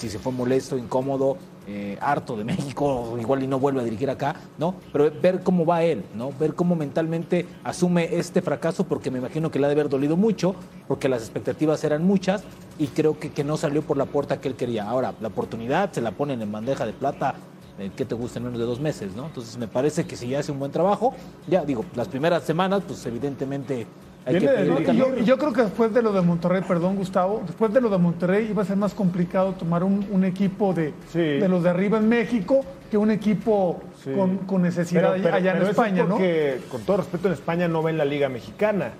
[0.00, 1.36] Si se fue molesto, incómodo,
[1.66, 4.74] eh, harto de México, igual y no vuelve a dirigir acá, ¿no?
[4.92, 6.32] Pero ver cómo va él, ¿no?
[6.40, 10.16] Ver cómo mentalmente asume este fracaso, porque me imagino que le ha de haber dolido
[10.16, 10.54] mucho,
[10.88, 12.44] porque las expectativas eran muchas
[12.78, 14.88] y creo que, que no salió por la puerta que él quería.
[14.88, 17.34] Ahora, la oportunidad se la ponen en bandeja de plata
[17.78, 19.26] eh, que te gusta en menos de dos meses, ¿no?
[19.26, 21.14] Entonces me parece que si ya hace un buen trabajo,
[21.46, 23.86] ya digo, las primeras semanas, pues evidentemente
[24.24, 27.80] que de, yo, yo, creo que después de lo de Monterrey, perdón Gustavo, después de
[27.80, 31.18] lo de Monterrey iba a ser más complicado tomar un, un equipo de, sí.
[31.18, 34.10] de, los de arriba en México que un equipo sí.
[34.12, 36.70] con, con, necesidad pero, pero, allá pero en España, es porque, ¿no?
[36.70, 38.90] Con todo respeto, en España no ven la Liga Mexicana.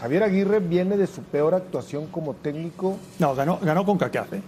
[0.00, 2.96] Javier Aguirre viene de su peor actuación como técnico.
[3.18, 4.40] No, ganó, ganó con Cacafe.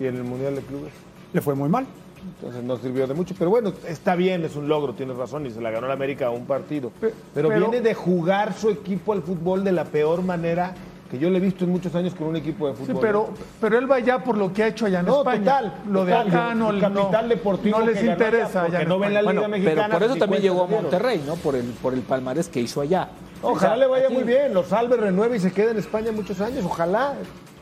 [0.00, 0.92] ¿Y en el Mundial de Clubes?
[1.32, 1.86] Le fue muy mal.
[2.24, 5.50] Entonces no sirvió de mucho, pero bueno, está bien, es un logro, tienes razón, y
[5.50, 6.90] se la ganó la América a un partido.
[7.00, 10.74] Pero, pero, viene de jugar su equipo al fútbol de la peor manera
[11.10, 12.96] que yo le he visto en muchos años con un equipo de fútbol.
[12.96, 13.28] Sí, pero,
[13.60, 15.38] pero él va ya por lo que ha hecho allá en no, España.
[15.38, 18.62] Total, lo de acá no, capital deportivo no les interesa.
[18.62, 19.86] Allá, porque no ven la Liga bueno, Mexicana.
[19.86, 21.36] Pero por eso también llegó a Monterrey, ¿no?
[21.36, 23.10] Por el, por el palmarés que hizo allá.
[23.42, 24.14] Ojalá o sea, le vaya aquí...
[24.14, 26.64] muy bien, lo salve, renueve y se quede en España muchos años.
[26.64, 27.14] Ojalá,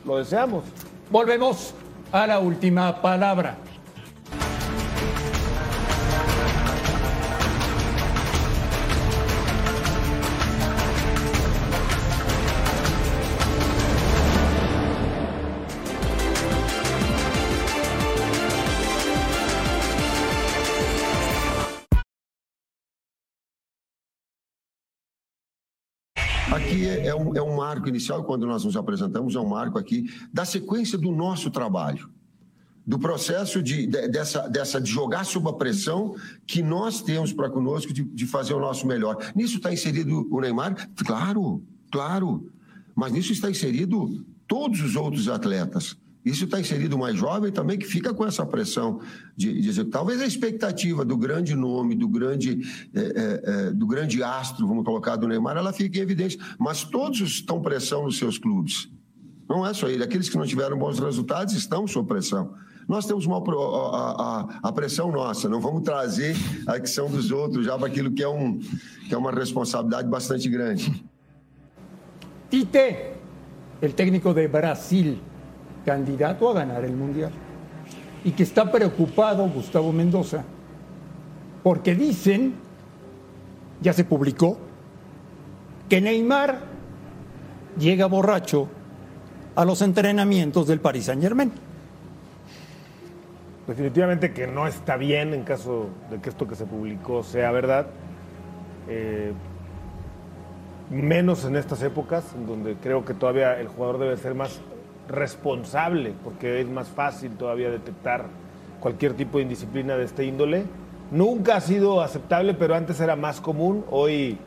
[0.05, 0.63] lo deseamos.
[1.11, 1.73] Volvemos
[2.11, 3.57] a la última palabra.
[26.53, 29.79] Aqui é, é, um, é um marco inicial, quando nós nos apresentamos, é um marco
[29.79, 32.07] aqui da sequência do nosso trabalho
[32.85, 37.49] do processo de, de, dessa, dessa de jogar sob a pressão que nós temos para
[37.49, 39.17] conosco de, de, fazer o nosso melhor.
[39.33, 40.89] Nisso está inserido o Neymar?
[40.97, 42.51] Claro, claro.
[42.93, 45.97] Mas nisso está inserido todos os outros atletas.
[46.25, 49.01] Isso está inserido mais jovem também, que fica com essa pressão
[49.35, 49.83] de, de.
[49.85, 52.61] Talvez a expectativa do grande nome, do grande,
[52.93, 56.39] é, é, do grande astro, vamos colocar, do Neymar, ela fica em evidência.
[56.57, 58.89] Mas todos estão pressão nos seus clubes.
[59.49, 60.03] Não é só ele.
[60.03, 62.53] Aqueles que não tiveram bons resultados estão sob pressão.
[62.87, 66.35] Nós temos uma, a, a, a, pressão nossa, não vamos trazer
[66.67, 68.59] a questão dos outros já para aquilo que é, um,
[69.07, 71.03] que é uma responsabilidade bastante grande.
[72.49, 73.13] Tite,
[73.81, 75.17] o técnico de Brasil,
[75.85, 77.31] candidato a ganar el Mundial,
[78.23, 80.43] y que está preocupado, Gustavo Mendoza,
[81.61, 82.55] porque dicen,
[83.81, 84.57] ya se publicó,
[85.89, 86.59] que Neymar
[87.77, 88.67] llega borracho
[89.55, 91.51] a los entrenamientos del Paris Saint Germain.
[93.67, 97.87] definitivamente que no está bien en caso de que esto que se publicó sea verdad.
[98.87, 99.31] Eh,
[100.89, 104.59] menos en estas épocas, en donde creo que todavía el jugador debe ser más
[105.07, 108.25] responsable, porque es más fácil todavía detectar
[108.79, 110.65] cualquier tipo de indisciplina de este índole.
[111.11, 113.85] Nunca ha sido aceptable, pero antes era más común.
[113.91, 114.37] Hoy,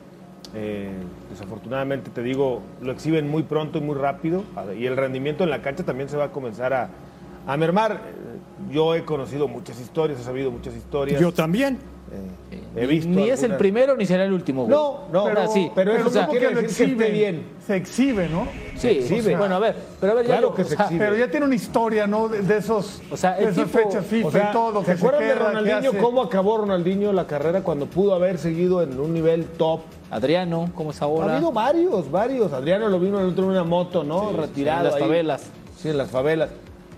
[0.54, 0.90] eh,
[1.30, 4.44] desafortunadamente, te digo, lo exhiben muy pronto y muy rápido,
[4.78, 6.90] y el rendimiento en la cancha también se va a comenzar a,
[7.46, 8.00] a mermar.
[8.70, 11.20] Yo he conocido muchas historias, he sabido muchas historias.
[11.20, 11.78] Yo también.
[12.12, 14.62] Eh, he visto ni es el primero ni será el último.
[14.64, 14.76] Güey.
[14.76, 15.70] No, no, pero, sí.
[15.74, 17.42] pero eso pero o sea, no que lo exhibe bien.
[17.66, 18.46] Se exhibe, ¿no?
[18.74, 19.20] Sí, se exhibe.
[19.20, 21.04] O sea, bueno, a ver, pero a ver, claro ya, que o se sea, exhibe.
[21.04, 22.28] Pero ya tiene una historia, ¿no?
[22.28, 24.80] De, de esos, O sea, de el esas tipo- fechas FIFA O sea, y todo.
[24.80, 25.92] ¿Se que acuerdan queda, de Ronaldinho?
[26.02, 29.80] ¿Cómo acabó Ronaldinho la carrera cuando pudo haber seguido en un nivel top?
[30.10, 31.34] Adriano, ¿cómo es Ha ahora?
[31.34, 32.52] habido varios, varios.
[32.52, 34.30] Adriano lo vino en otro en una moto, ¿no?
[34.32, 34.78] Retirado.
[34.78, 35.00] en las ahí.
[35.00, 35.50] favelas.
[35.76, 36.50] Sí, en las favelas.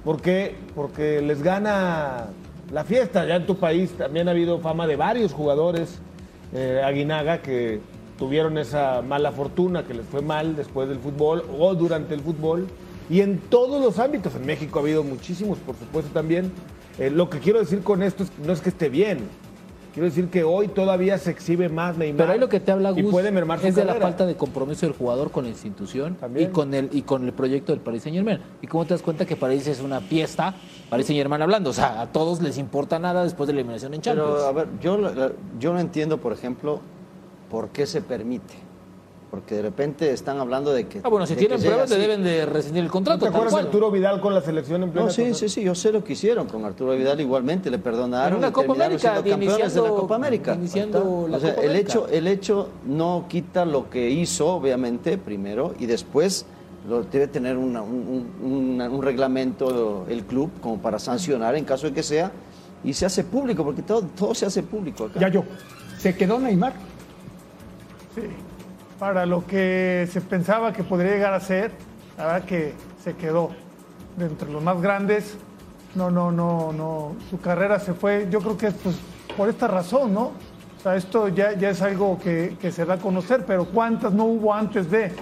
[0.04, 0.54] ¿Por qué?
[0.74, 2.26] Porque les gana
[2.72, 3.26] la fiesta.
[3.26, 5.98] Ya en tu país también ha habido fama de varios jugadores,
[6.52, 7.80] eh, Aguinaga, que
[8.18, 12.66] tuvieron esa mala fortuna, que les fue mal después del fútbol o durante el fútbol.
[13.10, 14.34] Y en todos los ámbitos.
[14.34, 16.52] En México ha habido muchísimos, por supuesto, también.
[16.98, 19.20] Eh, lo que quiero decir con esto es, no es que esté bien.
[19.94, 22.18] Quiero decir que hoy todavía se exhibe más Neymar.
[22.18, 24.26] Pero ahí lo que te habla y Gus puede mermar su es de la falta
[24.26, 27.80] de compromiso del jugador con la institución y con el y con el proyecto del
[27.80, 28.38] Paris Saint Germain.
[28.62, 30.54] Y cómo te das cuenta que París es una fiesta,
[30.90, 33.92] Paris Saint Germain hablando, o sea, a todos les importa nada después de la eliminación
[33.94, 34.30] en Champions.
[34.34, 36.80] Pero, a ver, yo, la- yo no entiendo, por ejemplo,
[37.50, 38.54] por qué se permite.
[39.30, 41.02] Porque de repente están hablando de que.
[41.04, 42.00] ah, bueno, si tienen pruebas, le así.
[42.00, 43.20] deben de rescindir el ¿No contrato.
[43.20, 43.60] te acuerdas de.
[43.60, 45.34] Arturo Vidal con la selección en plena No, sí, cosa?
[45.40, 48.42] sí, sí, yo sé lo que hicieron con Arturo Vidal igualmente, le perdonaron.
[48.42, 50.54] En y Copa América, campeones de la Copa América.
[50.54, 51.92] iniciando la O sea, Copa el América.
[51.92, 56.46] hecho, el hecho no quita lo que hizo, obviamente, primero, y después
[57.10, 61.86] debe tener una- un, un- una- un reglamento el club como para sancionar en caso
[61.86, 62.30] de que sea,
[62.84, 65.18] y se hace público, porque todo, todo se hace público acá.
[65.20, 65.44] Ya yo.
[65.98, 66.72] ¿Se quedó Neymar?
[68.14, 68.22] Sí.
[68.98, 71.72] Para lo que se pensaba que podría llegar a ser,
[72.16, 73.50] la verdad que se quedó
[74.16, 75.36] de entre los más grandes.
[75.94, 77.12] No, no, no, no.
[77.30, 78.96] Su carrera se fue, yo creo que es pues,
[79.36, 80.22] por esta razón, ¿no?
[80.78, 84.12] O sea, esto ya, ya es algo que, que se da a conocer, pero ¿cuántas
[84.12, 85.12] no hubo antes de?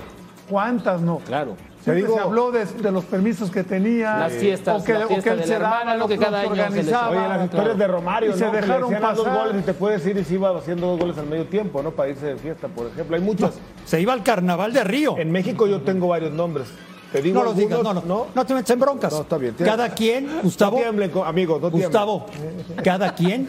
[0.48, 1.18] ¿Cuántas no?
[1.18, 1.56] Claro.
[1.82, 4.16] Siempre digo- se habló de, de los permisos que tenía.
[4.18, 6.18] Las fiestas, o que, la o fiesta que él de se daba, hermana, lo que
[6.18, 7.08] cada año se les- organizaba.
[7.10, 8.38] Oye, las historias de Romario, y ¿no?
[8.38, 9.46] se Que dejaron decían, "Haz dos pasar.
[9.46, 11.92] goles y te puedes ir y se iba haciendo dos goles al medio tiempo, ¿no?
[11.92, 13.14] Para irse de fiesta, por ejemplo.
[13.16, 13.52] Hay muchas.
[13.84, 15.16] Se iba al carnaval de Río.
[15.16, 16.66] En México yo tengo varios nombres.
[17.12, 18.46] Te digo No lo digas, no, algunos, no, no.
[18.46, 19.12] te metas en broncas.
[19.12, 20.76] No, está bien, Cada quien, Gustavo.
[20.76, 21.70] No tiemblen, no tiemblen.
[21.70, 22.26] Gustavo,
[22.82, 23.48] cada quien,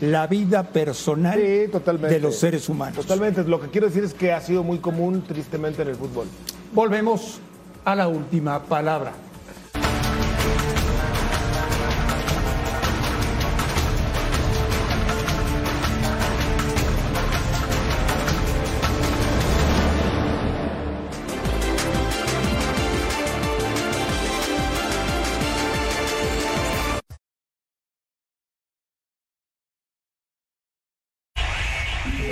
[0.00, 2.14] la vida personal Sí, totalmente.
[2.16, 2.96] de los seres humanos.
[2.96, 3.44] Totalmente.
[3.44, 6.26] Lo que quiero decir es que ha sido muy común, tristemente, en el fútbol.
[6.72, 7.38] Volvemos
[7.84, 9.12] a la última palabra.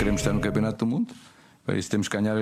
[0.00, 1.12] Queremos estar no Campeonato do Mundo.
[1.62, 2.34] Para isso temos que ganhar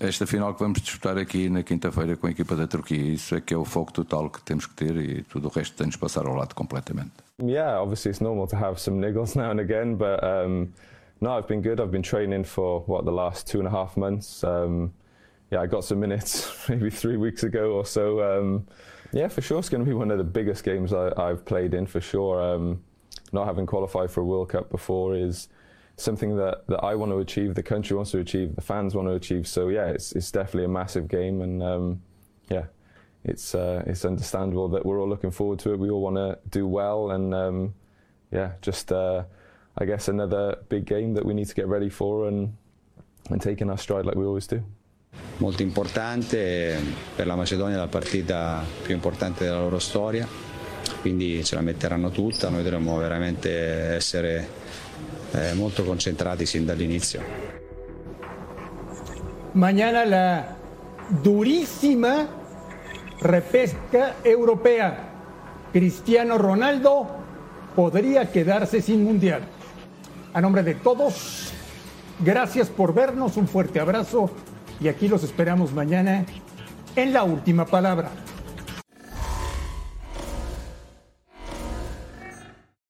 [0.00, 3.12] esta final que vamos disputar aqui na quinta-feira com a equipa da Turquia.
[3.12, 5.76] Isso é que é o foco total que temos que ter e tudo o resto
[5.76, 7.12] tem-nos passar ao lado completamente.
[7.38, 10.72] Yeah, obviously it's normal to have some niggles now and again, but um,
[11.20, 11.82] no, I've been good.
[11.82, 14.42] I've been training for what the last two and a half months.
[14.42, 14.94] Um,
[15.50, 18.22] yeah, I got some minutes maybe three weeks ago or so.
[18.22, 18.66] Um,
[19.12, 21.74] yeah, for sure, it's going to be one of the biggest games I, I've played
[21.74, 22.40] in for sure.
[22.40, 22.82] Um,
[23.32, 25.50] not having qualified for a World Cup before is
[26.02, 29.08] something that, that I want to achieve, the country wants to achieve, the fans want
[29.08, 29.46] to achieve.
[29.46, 32.02] So yeah, it's it's definitely a massive game, and um,
[32.50, 32.66] yeah,
[33.24, 35.78] it's uh, it's understandable that we're all looking forward to it.
[35.78, 37.74] We all want to do well, and um,
[38.30, 39.24] yeah, just uh,
[39.78, 42.56] I guess another big game that we need to get ready for and
[43.30, 44.62] and take in our stride like we always do.
[45.38, 46.78] molto importante
[47.14, 50.26] per la Macedonia la partita più importante della loro storia
[51.00, 53.50] quindi ce la metteranno tutta noi dovremmo veramente
[53.94, 54.48] essere
[55.32, 57.50] eh, molto concentrati sin dall'inizio
[59.54, 60.56] Mañana la
[61.22, 62.26] durísima
[63.20, 65.10] repesca europea.
[65.70, 67.06] Cristiano Ronaldo
[67.76, 69.42] podría quedarse sin mundial.
[70.32, 71.52] A nombre de todos,
[72.20, 74.30] gracias por vernos, un fuerte abrazo
[74.80, 76.24] y aquí los esperamos mañana
[76.96, 78.10] en la última palabra.